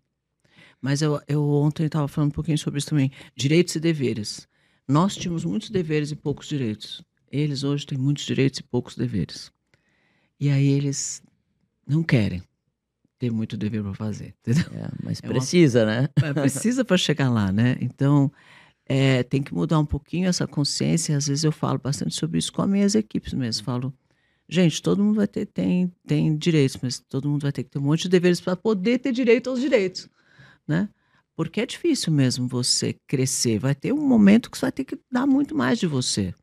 [0.82, 3.12] Mas eu, eu ontem estava falando um pouquinho sobre isso também.
[3.36, 4.48] Direitos e deveres.
[4.88, 7.02] Nós tínhamos muitos deveres e poucos direitos.
[7.30, 9.52] Eles hoje têm muitos direitos e poucos deveres.
[10.40, 11.22] E aí eles
[11.86, 12.42] não querem
[13.20, 14.64] ter muito dever para fazer, entendeu?
[14.72, 16.08] É, mas É uma- precisa, né?
[16.20, 17.76] Mas precisa para chegar lá, né?
[17.82, 18.32] Então,
[18.86, 21.14] é, tem que mudar um pouquinho essa consciência.
[21.16, 23.62] Às vezes eu falo bastante sobre isso com as minhas equipes mesmo.
[23.62, 23.92] Falo,
[24.48, 27.78] gente, todo mundo vai ter tem, tem direitos, mas todo mundo vai ter que ter
[27.78, 30.08] um monte de deveres para poder ter direito aos direitos,
[30.66, 30.88] né?
[31.36, 33.58] Porque é difícil mesmo você crescer.
[33.58, 36.34] Vai ter um momento que você vai ter que dar muito mais de você.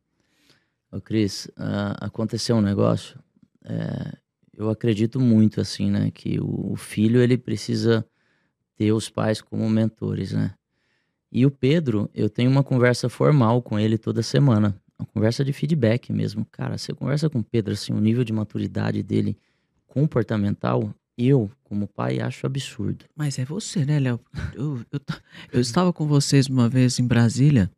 [0.92, 3.20] Ô, Cris, ah, aconteceu um negócio.
[3.66, 4.16] é,
[4.58, 6.10] eu acredito muito, assim, né?
[6.12, 8.06] Que o, filho, ele precisa
[8.76, 10.56] ter os pais como mentores, né?
[11.32, 14.76] E o Pedro, eu tenho uma conversa formal com ele toda semana.
[14.98, 16.44] uma conversa de feedback mesmo.
[16.52, 19.38] Cara, você conversa com o Pedro, assim, o nível de maturidade dele
[19.86, 23.06] comportamental, eu, como pai, acho absurdo.
[23.16, 24.20] Mas é você, né, Léo?
[24.56, 25.00] Eu, eu,
[25.54, 27.72] eu estava com vocês uma vez em Brasília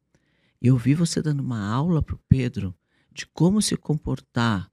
[0.61, 2.73] e eu vi você dando uma aula pro Pedro
[3.11, 4.69] de como se comportar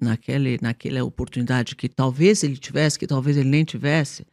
[0.00, 4.26] naquele, naquela oportunidade que talvez ele tivesse, que talvez ele nem tivesse,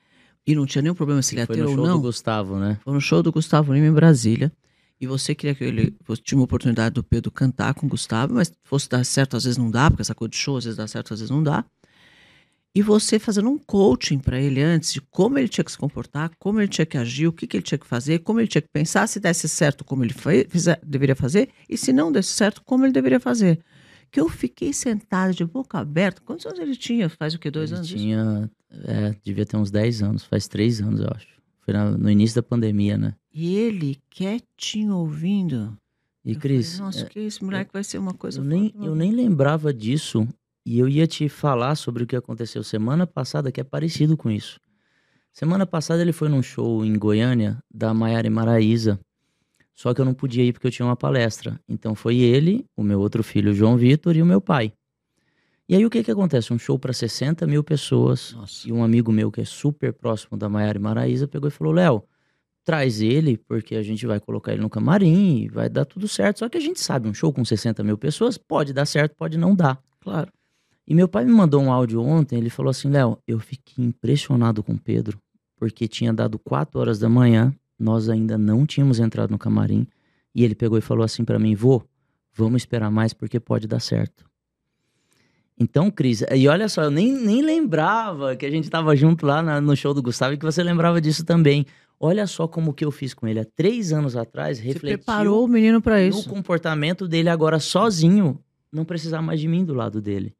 [0.45, 1.95] e não tinha nenhum problema se ele ia Foi ter no ou show não.
[1.97, 2.79] do Gustavo, né?
[2.83, 4.51] Foi no show do Gustavo Lima em Brasília.
[4.99, 5.95] E você queria que ele.
[6.05, 9.45] Você tinha uma oportunidade do Pedro cantar com o Gustavo, mas fosse dar certo, às
[9.45, 11.41] vezes não dá, porque essa coisa de show, às vezes dá certo, às vezes não
[11.41, 11.65] dá.
[12.73, 16.31] E você fazendo um coaching para ele antes de como ele tinha que se comportar,
[16.39, 18.61] como ele tinha que agir, o que, que ele tinha que fazer, como ele tinha
[18.61, 22.29] que pensar, se desse certo, como ele fe- fizer- deveria fazer, e se não desse
[22.29, 23.59] certo, como ele deveria fazer.
[24.11, 26.21] Que eu fiquei sentada de boca aberta.
[26.25, 27.07] Quantos anos ele tinha?
[27.09, 27.49] Faz o quê?
[27.49, 27.87] Dois Ele anos?
[27.89, 27.97] isso?
[27.97, 28.51] tinha,
[28.85, 31.27] é, devia ter uns 10 anos, faz 3 anos, eu acho.
[31.61, 33.15] Foi na- no início da pandemia, né?
[33.33, 35.77] E ele quietinho ouvindo.
[36.25, 38.39] E Eu Cris, falei, Nossa, é, que esse moleque vai ser uma coisa.
[38.39, 40.27] eu nem, foda, eu meu nem lembrava disso
[40.65, 44.29] e eu ia te falar sobre o que aconteceu semana passada, que é parecido com
[44.29, 44.59] isso.
[45.31, 48.29] Semana passada ele foi num show em Goiânia da Maiara e
[49.73, 51.59] só que eu não podia ir porque eu tinha uma palestra.
[51.67, 54.73] Então foi ele, o meu outro filho João Vitor e o meu pai.
[55.67, 56.51] E aí o que que acontece?
[56.51, 58.67] Um show para 60 mil pessoas Nossa.
[58.67, 61.71] e um amigo meu que é super próximo da Maiara e Maraíza pegou e falou:
[61.71, 62.03] Léo,
[62.63, 66.39] traz ele, porque a gente vai colocar ele no camarim, e vai dar tudo certo.
[66.39, 69.37] Só que a gente sabe, um show com 60 mil pessoas pode dar certo, pode
[69.37, 69.81] não dar.
[70.01, 70.31] Claro.
[70.85, 74.61] E meu pai me mandou um áudio ontem, ele falou assim: Léo, eu fiquei impressionado
[74.61, 75.17] com o Pedro,
[75.55, 79.87] porque tinha dado 4 horas da manhã, nós ainda não tínhamos entrado no camarim,
[80.33, 81.81] e ele pegou e falou assim pra mim: vô,
[82.33, 84.25] vamos esperar mais porque pode dar certo.
[85.59, 89.43] Então, Cris, e olha só, eu nem, nem lembrava que a gente tava junto lá
[89.43, 91.65] na- no show do Gustavo e que você lembrava disso também.
[91.99, 95.45] Olha só como que eu fiz com ele há três anos atrás, Você refletiu preparou
[95.45, 96.27] o menino para no isso.
[96.27, 98.39] comportamento dele agora sozinho,
[98.71, 100.33] não precisar mais de mim do lado dele.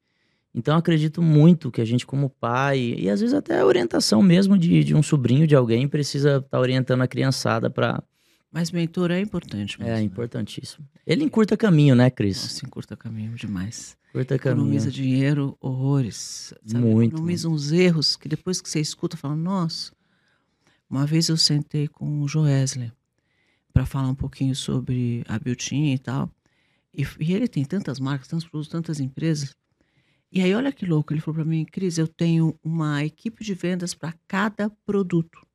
[0.54, 4.58] Então acredito muito que a gente como pai, e às vezes até a orientação mesmo
[4.58, 8.02] de, de um sobrinho de alguém precisa estar orientando a criançada para
[8.50, 9.92] Mas mentor é importante mesmo.
[9.92, 10.02] É né?
[10.02, 10.86] importantíssimo.
[11.06, 12.42] Ele encurta caminho, né, Cris?
[12.42, 13.96] Nossa, encurta caminho demais.
[14.12, 14.60] Curta caminho.
[14.60, 16.52] Economiza dinheiro, horrores.
[16.66, 16.84] Sabe?
[16.84, 19.92] Muito, Economiza uns erros que depois que você escuta, fala, nossa.
[20.88, 22.92] Uma vez eu sentei com o Joesley
[23.72, 26.30] para falar um pouquinho sobre a Biltin e tal.
[26.94, 29.56] E, e ele tem tantas marcas, tantos produtos, tantas empresas.
[30.34, 33.52] E aí, olha que louco, ele falou para mim, Cris, eu tenho uma equipe de
[33.52, 35.46] vendas para cada produto.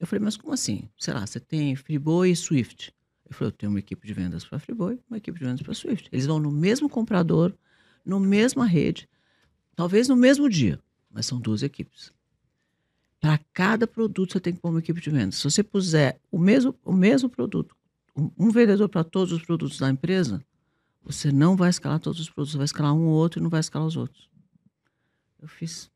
[0.00, 0.88] Eu falei, mas como assim?
[0.98, 2.92] Sei lá, você tem Friboi e Swift.
[3.24, 5.74] Eu falei, eu tenho uma equipe de vendas para Friboi, uma equipe de vendas para
[5.74, 6.08] Swift.
[6.10, 7.54] Eles vão no mesmo comprador,
[8.04, 9.08] no mesma rede,
[9.76, 12.12] talvez no mesmo dia, mas são duas equipes.
[13.20, 15.36] Para cada produto você tem que pôr uma equipe de vendas.
[15.36, 17.76] Se você puser o mesmo, o mesmo produto,
[18.16, 20.44] um vendedor para todos os produtos da empresa,
[21.04, 23.50] você não vai escalar todos os produtos, você vai escalar um ou outro e não
[23.50, 24.28] vai escalar os outros.
[25.40, 25.90] Eu fiz.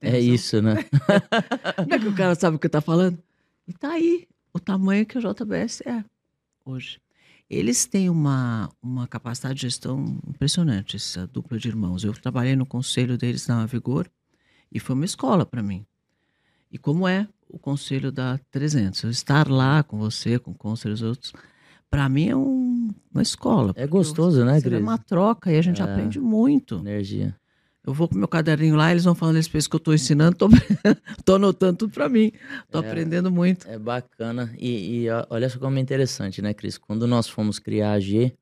[0.00, 0.74] É, É isso, né?
[1.86, 3.22] Não é que o cara sabe o que está falando?
[3.68, 6.04] E tá aí o tamanho que a JBS é
[6.64, 7.00] hoje.
[7.48, 12.04] Eles têm uma, uma capacidade de gestão impressionante, essa dupla de irmãos.
[12.04, 14.08] Eu trabalhei no conselho deles na Vigor
[14.70, 15.84] e foi uma escola para mim.
[16.70, 19.02] E como é o conselho da 300?
[19.02, 21.32] Eu estar lá com você, com o conselho dos outros,
[21.90, 23.72] para mim é um- uma escola.
[23.76, 24.80] É gostoso, né, Cris?
[24.80, 25.84] uma troca e a gente É.
[25.84, 26.76] aprende muito.
[26.78, 27.34] Energia.
[27.84, 30.36] Eu vou com meu caderninho lá, eles vão falando esse peso que eu estou ensinando,
[30.36, 30.48] tô,
[31.24, 32.30] tô anotando tudo para mim.
[32.70, 32.86] Tô É.
[32.86, 33.66] aprendendo muito.
[33.68, 34.54] É bacana.
[34.58, 36.76] E, e olha só como é interessante, né, Cris?
[36.78, 38.32] Quando nós fomos criar a G,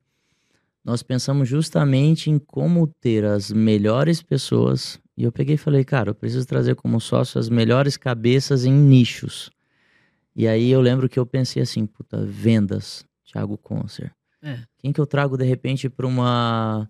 [0.83, 4.99] nós pensamos justamente em como ter as melhores pessoas.
[5.17, 8.73] E eu peguei e falei, cara, eu preciso trazer como sócio as melhores cabeças em
[8.73, 9.49] nichos.
[10.35, 14.11] E aí eu lembro que eu pensei assim, puta, vendas, Thiago Concer.
[14.41, 14.59] É.
[14.77, 16.87] Quem que eu trago de repente para uma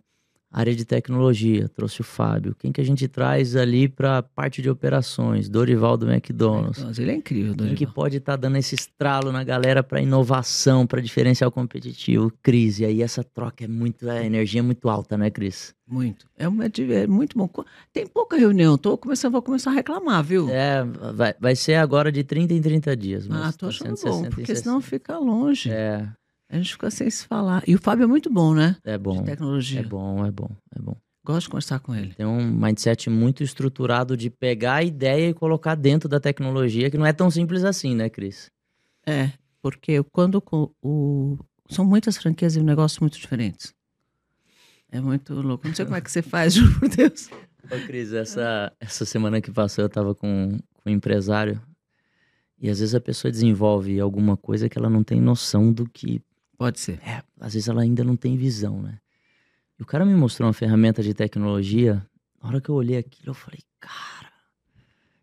[0.51, 1.67] área de tecnologia?
[1.69, 2.55] Trouxe o Fábio.
[2.57, 5.49] Quem que a gente traz ali para parte de operações?
[5.49, 6.83] Dorival do McDonald's.
[6.83, 7.93] Nossa, ele é incrível, Quem que Dorival.
[7.93, 12.31] pode estar dando esse estralo na galera para inovação, para diferencial competitivo?
[12.41, 15.73] Cris, e aí essa troca é muito, a energia é muito alta, né, Cris?
[15.87, 16.27] Muito.
[16.37, 17.49] É, uma, é muito bom.
[17.91, 20.47] Tem pouca reunião, tô começando, vou começar a reclamar, viu?
[20.47, 20.83] É,
[21.15, 23.27] vai, vai ser agora de 30 em 30 dias.
[23.27, 24.61] Mas ah, tô tá achando bom, 60 em porque 60.
[24.61, 25.71] senão fica longe.
[25.71, 26.07] É,
[26.49, 27.63] A gente fica sem se falar.
[27.67, 28.75] E o Fábio é muito bom, né?
[28.83, 29.19] é bom.
[29.19, 29.81] De tecnologia.
[29.81, 30.95] É bom, é bom, é bom.
[31.23, 32.13] Gosto de conversar com ele.
[32.15, 36.97] Tem um mindset muito estruturado de pegar a ideia e colocar dentro da tecnologia, que
[36.97, 38.49] não é tão simples assim, né, Cris?
[39.05, 39.31] É,
[39.61, 41.37] porque quando co- o,
[41.69, 43.73] são muitas franquias e negócios muito diferentes.
[44.91, 45.67] É muito louco.
[45.67, 47.29] Não sei como é que você faz, juro por Deus.
[47.65, 51.61] Ô, Cris, essa, essa semana que passou eu tava com, com um empresário
[52.59, 56.21] e às vezes a pessoa desenvolve alguma coisa que ela não tem noção do que
[56.59, 56.99] Pode ser.
[57.07, 58.99] É, às vezes ela ainda não tem visão, né?
[59.79, 62.05] E o cara me mostrou uma ferramenta de tecnologia.
[62.43, 64.29] Na hora que eu olhei aquilo, eu falei, cara,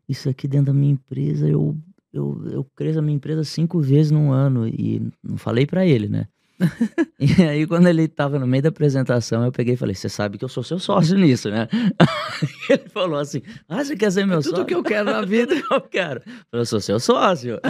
[0.09, 1.77] isso aqui dentro da minha empresa, eu,
[2.11, 4.67] eu, eu cresço a minha empresa cinco vezes num ano.
[4.67, 6.27] E não falei para ele, né?
[7.21, 10.39] e aí, quando ele tava no meio da apresentação, eu peguei e falei: Você sabe
[10.39, 11.69] que eu sou seu sócio nisso, né?
[12.71, 14.55] ele falou assim: Ah, você quer ser meu é sócio?
[14.55, 15.53] Tudo que eu quero na vida.
[15.71, 16.23] eu quero.
[16.51, 17.61] Eu sou seu sócio.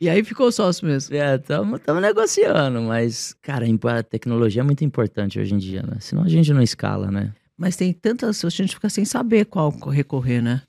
[0.00, 1.14] E aí ficou sócio mesmo.
[1.16, 5.96] É, estamos negociando, mas, cara, a tecnologia é muito importante hoje em dia, né?
[6.00, 7.32] Senão a gente não escala, né?
[7.56, 8.44] Mas tem tantas.
[8.44, 10.62] A gente fica sem saber qual recorrer, né?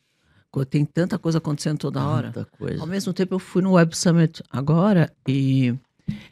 [0.69, 2.31] Tem tanta coisa acontecendo toda hora.
[2.31, 2.81] Tanta coisa.
[2.81, 5.73] Ao mesmo tempo, eu fui no Web Summit agora e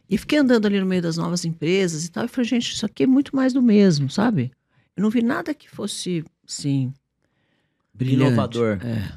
[0.10, 2.26] e fiquei andando ali no meio das novas empresas e tal.
[2.26, 4.52] E falei, gente, isso aqui é muito mais do mesmo, sabe?
[4.96, 6.94] Eu não vi nada que fosse, sim,
[7.94, 8.34] brilhante.
[8.34, 8.80] Inovador.
[8.84, 9.12] É.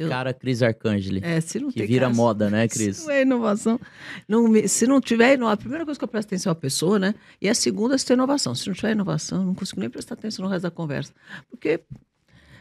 [0.00, 1.20] Eu, cara Cris Arcangeli.
[1.22, 2.96] É, se não que vira caso, moda, né, Cris?
[2.96, 3.78] Se não é inovação.
[4.26, 6.98] Não, se não tiver inovação, a primeira coisa que eu presto atenção é a pessoa,
[6.98, 7.14] né?
[7.38, 8.54] E a segunda é se tem inovação.
[8.54, 11.12] Se não tiver inovação, eu não consigo nem prestar atenção no resto da conversa.
[11.50, 11.80] Porque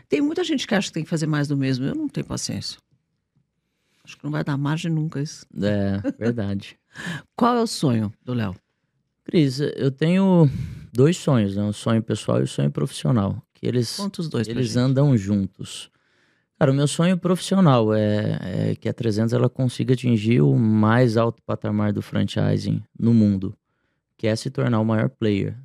[0.10, 1.86] tem muita gente que acha que tem que fazer mais do mesmo.
[1.86, 2.78] Eu não tenho paciência.
[4.04, 5.46] Acho que não vai dar margem nunca isso.
[5.62, 6.78] É, verdade.
[7.38, 8.54] Qual é o sonho do Léo?
[9.24, 10.50] Cris, eu tenho
[10.92, 11.64] dois sonhos, né?
[11.64, 13.42] O sonho pessoal e o sonho profissional.
[13.54, 15.90] Que eles, Conta os dois eles andam juntos.
[16.60, 21.16] Cara, o meu sonho profissional é, é, que a 300 ela consiga atingir o mais
[21.16, 23.56] alto patamar do franchising no mundo,
[24.18, 25.56] que é se tornar o maior player.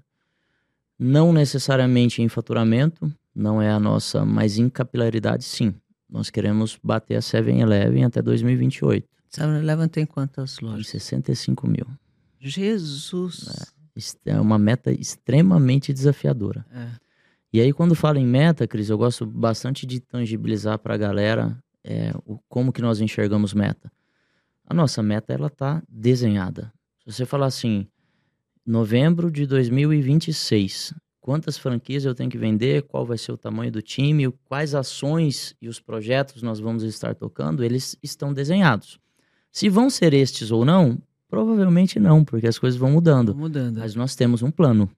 [0.96, 5.74] Não necessariamente em faturamento, não é a nossa, mas em capilaridade sim.
[6.08, 9.04] Nós queremos bater a 7-Eleven até 2028.
[9.32, 10.86] 7-Eleven tem quantas lojas?
[10.86, 11.86] 65 mil.
[12.38, 13.48] Jesus!
[14.24, 16.64] É, é uma meta extremamente desafiadora.
[16.72, 17.03] É.
[17.54, 21.56] E aí, quando falo em meta, Cris, eu gosto bastante de tangibilizar para a galera
[21.84, 23.92] é, o, como que nós enxergamos meta.
[24.66, 26.72] A nossa meta, ela tá desenhada.
[26.98, 27.86] Se você falar assim,
[28.66, 33.80] novembro de 2026, quantas franquias eu tenho que vender, qual vai ser o tamanho do
[33.80, 38.98] time, quais ações e os projetos nós vamos estar tocando, eles estão desenhados.
[39.52, 43.32] Se vão ser estes ou não, provavelmente não, porque as coisas vão mudando.
[43.32, 43.78] mudando.
[43.78, 44.90] Mas nós temos um plano.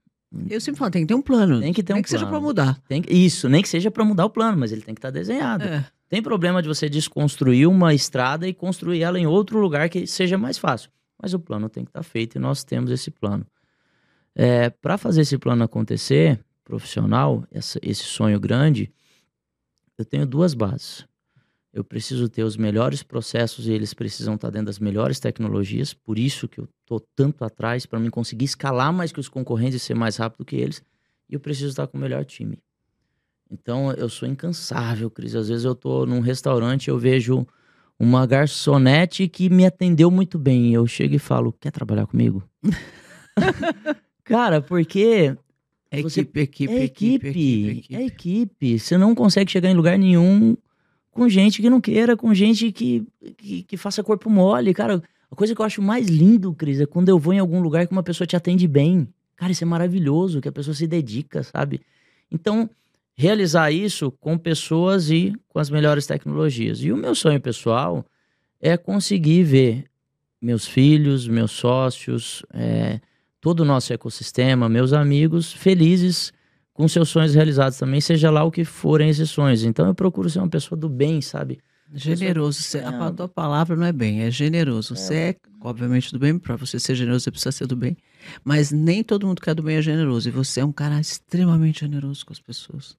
[0.50, 1.60] Eu sempre falo, tem que ter um plano.
[1.60, 2.20] Tem que ter nem um que plano.
[2.20, 2.78] seja para mudar.
[2.88, 5.18] Tem isso, nem que seja para mudar o plano, mas ele tem que estar tá
[5.18, 5.64] desenhado.
[5.64, 5.86] É.
[6.08, 10.36] Tem problema de você desconstruir uma estrada e construir ela em outro lugar que seja
[10.36, 10.90] mais fácil.
[11.20, 13.46] Mas o plano tem que estar tá feito e nós temos esse plano.
[14.34, 18.92] É, para fazer esse plano acontecer, profissional, essa, esse sonho grande,
[19.96, 21.06] eu tenho duas bases.
[21.76, 26.18] Eu preciso ter os melhores processos e eles precisam estar dentro das melhores tecnologias, por
[26.18, 29.84] isso que eu estou tanto atrás, para mim conseguir escalar mais que os concorrentes e
[29.84, 30.82] ser mais rápido que eles.
[31.28, 32.58] E eu preciso estar com o melhor time.
[33.50, 35.34] Então eu sou incansável, Cris.
[35.34, 37.46] Às vezes eu estou num restaurante eu vejo
[38.00, 40.70] uma garçonete que me atendeu muito bem.
[40.70, 42.42] E eu chego e falo: Quer trabalhar comigo?
[44.24, 45.36] Cara, porque.
[45.90, 46.22] É você...
[46.22, 48.78] equipe, equipe, é equipe, equipe, equipe, É equipe.
[48.78, 50.56] Você não consegue chegar em lugar nenhum
[51.16, 53.02] com gente que não queira, com gente que,
[53.38, 54.74] que, que faça corpo mole.
[54.74, 57.60] Cara, a coisa que eu acho mais lindo, Cris, é quando eu vou em algum
[57.60, 59.08] lugar que uma pessoa te atende bem.
[59.34, 61.80] Cara, isso é maravilhoso, que a pessoa se dedica, sabe?
[62.30, 62.68] Então,
[63.14, 66.80] realizar isso com pessoas e com as melhores tecnologias.
[66.82, 68.04] E o meu sonho pessoal
[68.60, 69.84] é conseguir ver
[70.40, 73.00] meus filhos, meus sócios, é,
[73.40, 76.32] todo o nosso ecossistema, meus amigos felizes
[76.76, 79.64] com seus sonhos realizados também, seja lá o que forem esses sonhos.
[79.64, 81.58] Então eu procuro ser uma pessoa do bem, sabe?
[81.94, 82.62] Generoso.
[82.62, 82.84] Você, É.
[82.86, 84.96] a tua palavra não é bem, é generoso.
[84.96, 86.36] Você é, obviamente, do bem.
[86.38, 87.96] Para você ser generoso, você precisa ser do bem.
[88.44, 90.28] Mas nem todo mundo que é do bem é generoso.
[90.28, 92.96] E você é um cara extremamente generoso com as pessoas.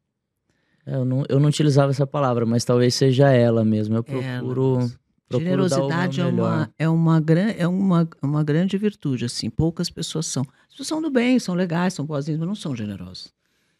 [0.85, 3.95] É, Eu não, eu não utilizava essa palavra, mas talvez seja ela mesmo.
[3.97, 4.79] Eu procuro.
[4.79, 4.89] Ela
[5.27, 9.49] procuro Generosidade é uma, é, uma, gran- é uma, uma grande virtude, assim.
[9.49, 10.43] Poucas pessoas são.
[10.43, 13.33] As pessoas são do bem, são legais, são boazinhas, mas não são generosas.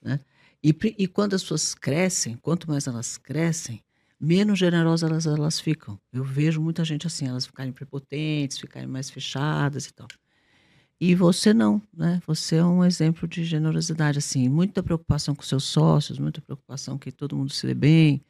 [0.08, 0.20] Né?
[0.64, 3.84] E, e quando as pessoas crescem, quanto mais elas crescem,
[4.20, 6.00] menos generosas elas, elas ficam.
[6.14, 10.08] Eu vejo muita gente assim, elas ficarem prepotentes, ficarem mais fechadas e tal.
[11.00, 12.22] E você não, né?
[12.26, 14.50] Você é um exemplo de generosidade, assim.
[14.50, 18.24] Muita preocupação com seus sócios, muita preocupação que todo mundo se dê bem.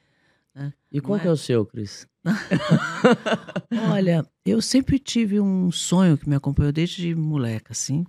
[0.91, 2.07] E qual que é o seu, Cris?
[3.91, 8.05] Olha, eu sempre tive um sonho que me acompanhou desde moleca, assim,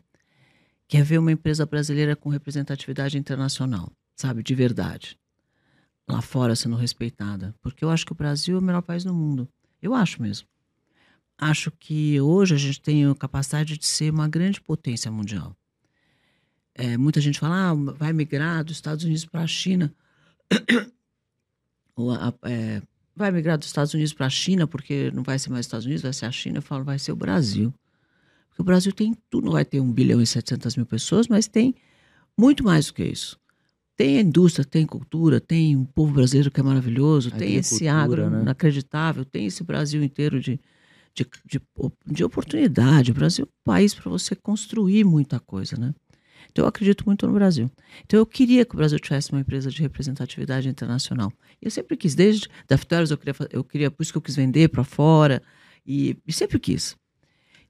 [0.89, 5.19] que é ver uma empresa brasileira com representatividade internacional, sabe, de verdade.
[6.09, 7.55] Lá fora sendo respeitada.
[7.61, 9.47] Porque eu acho que o Brasil é o melhor país do mundo.
[9.83, 10.49] Eu acho mesmo.
[11.37, 15.55] Acho que hoje a gente tem a capacidade de ser uma grande potência mundial.
[16.75, 19.95] É, muita gente fala, ah, vai migrar dos Estados Unidos para a China.
[21.95, 22.81] Ou é,
[23.15, 25.85] vai migrar dos Estados Unidos para a China, porque não vai ser mais os Estados
[25.85, 26.59] Unidos, vai ser a China.
[26.59, 27.75] Eu falo, vai ser o Brasil.
[28.59, 31.75] O Brasil tem tudo, não vai ter 1 bilhão e 700 mil pessoas, mas tem
[32.37, 33.39] muito mais do que isso.
[33.97, 38.29] Tem a indústria, tem cultura, tem um povo brasileiro que é maravilhoso, tem esse agro
[38.31, 38.43] né?
[38.43, 40.61] inacreditável, tem esse Brasil inteiro de,
[41.15, 41.61] de, de,
[42.07, 43.11] de oportunidade.
[43.11, 45.93] O Brasil é um país para você construir muita coisa, né?
[46.51, 47.71] Então eu acredito muito no Brasil.
[48.05, 51.33] Então eu queria que o Brasil tivesse uma empresa de representatividade internacional.
[51.61, 54.37] Eu sempre quis, desde da Fitoras eu queria, eu queria, por isso que eu quis
[54.37, 55.43] vender para fora
[55.87, 56.97] e, e, sempre quis.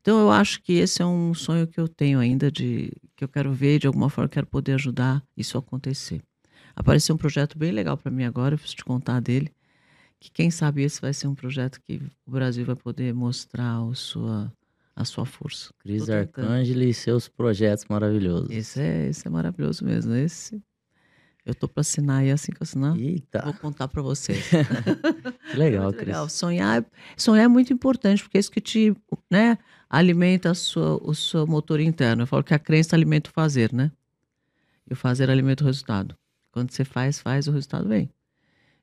[0.08, 3.28] Então eu acho que esse é um sonho que eu tenho ainda de que eu
[3.28, 6.22] quero ver de alguma forma, quero poder ajudar isso a acontecer.
[6.74, 9.52] Apareceu um projeto bem legal para mim agora, eu preciso te contar dele.
[10.18, 13.94] Que quem sabe esse vai ser um projeto que o Brasil vai poder mostrar a
[13.94, 14.50] sua
[14.96, 15.74] a sua força.
[15.80, 18.48] Cris Arcângelo e seus projetos maravilhosos.
[18.48, 20.14] Esse é, esse é maravilhoso mesmo.
[20.14, 20.58] Esse
[21.50, 23.42] eu tô para assinar e assim que eu assinar, Eita.
[23.42, 24.44] vou contar para vocês.
[25.50, 26.08] que legal, é Cris.
[26.08, 26.28] Legal.
[26.28, 26.84] Sonhar,
[27.16, 28.94] sonhar é muito importante, porque é isso que te
[29.30, 29.56] né,
[29.88, 32.22] alimenta a sua, o seu motor interno.
[32.22, 33.90] Eu falo que a crença alimenta o fazer, né?
[34.88, 36.14] E o fazer alimenta o resultado.
[36.52, 38.10] Quando você faz, faz, o resultado vem.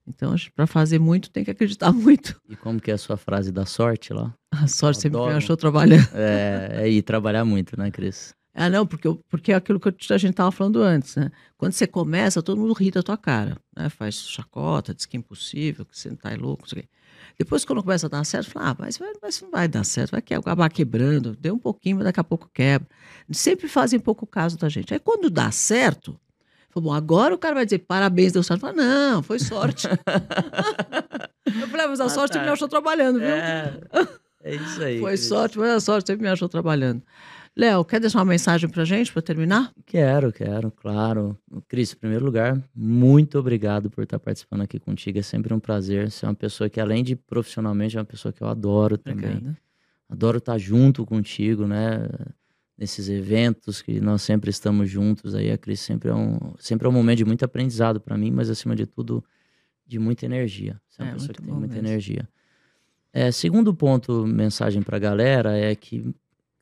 [0.07, 2.39] Então, para fazer muito, tem que acreditar muito.
[2.49, 4.33] E como que é a sua frase da sorte lá?
[4.51, 6.07] A sorte sempre me achou trabalhando.
[6.13, 8.33] É, é ir trabalhar muito, né, Cris?
[8.57, 11.29] Ah, não, porque, porque é aquilo que a gente estava falando antes, né?
[11.57, 13.89] Quando você começa, todo mundo ri da tua cara, né?
[13.89, 16.89] Faz chacota, diz que é impossível, que você não tá louco, não sei o quê.
[17.37, 20.21] Depois, quando começa a dar certo, fala, ah, mas, mas não vai dar certo, vai
[20.21, 22.87] acabar quebrando, deu um pouquinho, mas daqui a pouco quebra.
[23.29, 24.93] Sempre fazem pouco caso da gente.
[24.93, 26.17] Aí, quando dá certo,
[26.73, 28.61] bom, agora o cara vai dizer parabéns, deu certo.
[28.61, 29.85] Falei, não, foi sorte.
[31.45, 32.43] eu falei, ah, mas a ah, sorte tá.
[32.43, 33.27] me achou trabalhando, viu?
[33.27, 33.79] É,
[34.43, 35.01] é isso aí.
[35.01, 37.01] foi sorte, mas a sorte sempre me achou trabalhando.
[37.57, 39.71] Léo, quer deixar uma mensagem pra gente para terminar?
[39.85, 41.37] Quero, quero, claro.
[41.69, 45.19] Cris, em primeiro lugar, muito obrigado por estar participando aqui contigo.
[45.19, 46.11] É sempre um prazer.
[46.11, 49.31] Você é uma pessoa que, além de profissionalmente, é uma pessoa que eu adoro também.
[49.31, 49.57] Obrigada.
[50.09, 52.09] Adoro estar junto contigo, né?
[52.77, 56.89] nesses eventos que nós sempre estamos juntos aí a Cris sempre é um sempre é
[56.89, 59.23] um momento de muito aprendizado para mim mas acima de tudo
[59.85, 61.87] de muita energia você é uma é, pessoa que tem muita mesmo.
[61.87, 62.27] energia
[63.13, 66.13] é, segundo ponto mensagem para a galera é que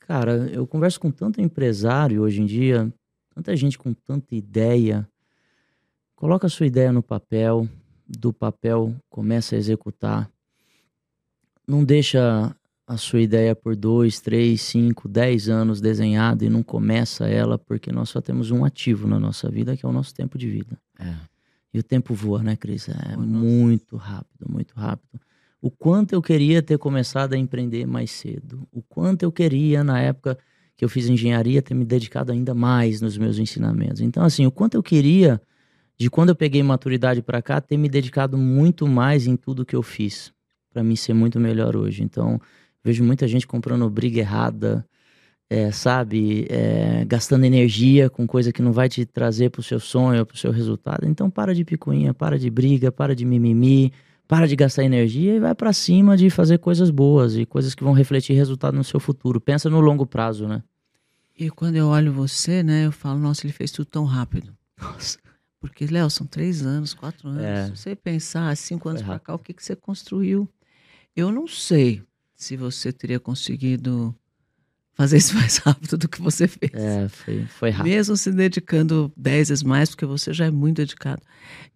[0.07, 2.93] cara eu converso com tanto empresário hoje em dia
[3.33, 5.07] tanta gente com tanta ideia
[6.15, 7.67] coloca a sua ideia no papel
[8.07, 10.29] do papel começa a executar
[11.67, 17.27] não deixa a sua ideia por dois, três, cinco, dez anos desenhada e não começa
[17.27, 20.37] ela porque nós só temos um ativo na nossa vida que é o nosso tempo
[20.37, 20.77] de vida.
[20.99, 21.15] É.
[21.73, 22.87] E o tempo voa, né, Cris?
[22.89, 25.19] É muito rápido, muito rápido.
[25.63, 28.67] O quanto eu queria ter começado a empreender mais cedo.
[28.71, 30.37] O quanto eu queria, na época
[30.75, 34.01] que eu fiz engenharia, ter me dedicado ainda mais nos meus ensinamentos.
[34.01, 35.41] Então, assim, o quanto eu queria,
[35.97, 39.75] de quando eu peguei maturidade para cá, ter me dedicado muito mais em tudo que
[39.75, 40.33] eu fiz.
[40.71, 42.03] para mim ser muito melhor hoje.
[42.03, 42.41] Então,
[42.83, 44.85] Vejo muita gente comprando briga errada,
[45.49, 46.45] é, sabe?
[46.49, 50.51] É, gastando energia com coisa que não vai te trazer pro seu sonho, pro seu
[50.51, 51.05] resultado.
[51.07, 53.93] Então para de picuinha, para de briga, para de mimimi,
[54.27, 57.83] para de gastar energia e vai para cima de fazer coisas boas e coisas que
[57.83, 59.39] vão refletir resultado no seu futuro.
[59.39, 60.63] Pensa no longo prazo, né?
[61.37, 64.55] E quando eu olho você, né, eu falo, nossa, ele fez tudo tão rápido.
[64.79, 65.17] Nossa.
[65.59, 67.41] Porque, Léo, são três anos, quatro anos.
[67.41, 67.65] É.
[67.67, 70.47] Se você pensar cinco anos para cá, o que, que você construiu?
[71.15, 72.03] Eu não sei
[72.35, 74.13] se você teria conseguido
[74.93, 76.71] fazer isso mais rápido do que você fez.
[76.73, 77.91] É, foi, foi rápido.
[77.91, 81.21] Mesmo se dedicando dez vezes mais, porque você já é muito dedicado.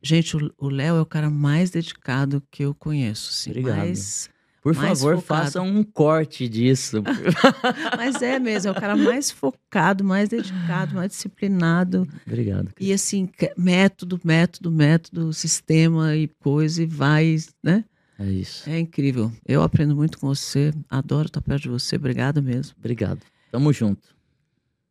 [0.02, 3.30] Gente, o Léo é o cara mais dedicado que eu conheço.
[3.32, 3.78] Assim, Obrigado.
[3.78, 4.30] Mais,
[4.62, 5.44] Por mais favor, focado.
[5.46, 7.04] faça um corte disso.
[7.98, 12.08] Mas é mesmo, é o cara mais focado, mais dedicado, mais disciplinado.
[12.26, 12.70] Obrigado.
[12.80, 17.84] E assim, método, método, método, sistema e coisa, e vai, né?
[18.20, 18.70] É isso.
[18.70, 19.32] É incrível.
[19.46, 20.74] Eu aprendo muito com você.
[20.90, 21.96] Adoro estar perto de você.
[21.96, 22.76] Obrigado mesmo.
[22.78, 23.22] Obrigado.
[23.52, 24.16] Tamo junto.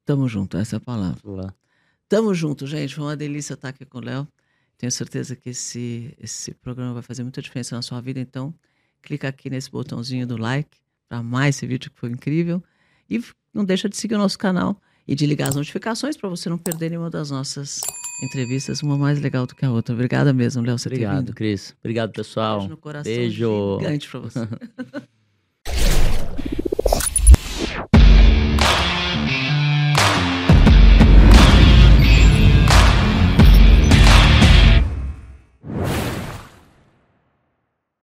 [0.04, 1.18] Tamo junto, essa é a palavra.
[1.24, 1.54] Olá.
[2.08, 2.94] Tamo junto, gente.
[2.94, 4.28] Foi uma delícia estar aqui com o Léo.
[4.78, 8.20] Tenho certeza que esse, esse programa vai fazer muita diferença na sua vida.
[8.20, 8.54] Então,
[9.02, 12.62] clica aqui nesse botãozinho do like para mais esse vídeo que foi incrível.
[13.10, 13.20] E
[13.52, 16.58] não deixa de seguir o nosso canal e de ligar as notificações para você não
[16.58, 17.80] perder nenhuma das nossas
[18.22, 19.94] entrevistas, uma mais legal do que a outra.
[19.94, 21.34] Obrigada mesmo, Léo, você Obrigado, ter vindo.
[21.34, 21.74] Cris.
[21.80, 22.58] Obrigado, pessoal.
[22.58, 23.78] Beijo no coração Beijo.
[23.80, 24.40] gigante para você.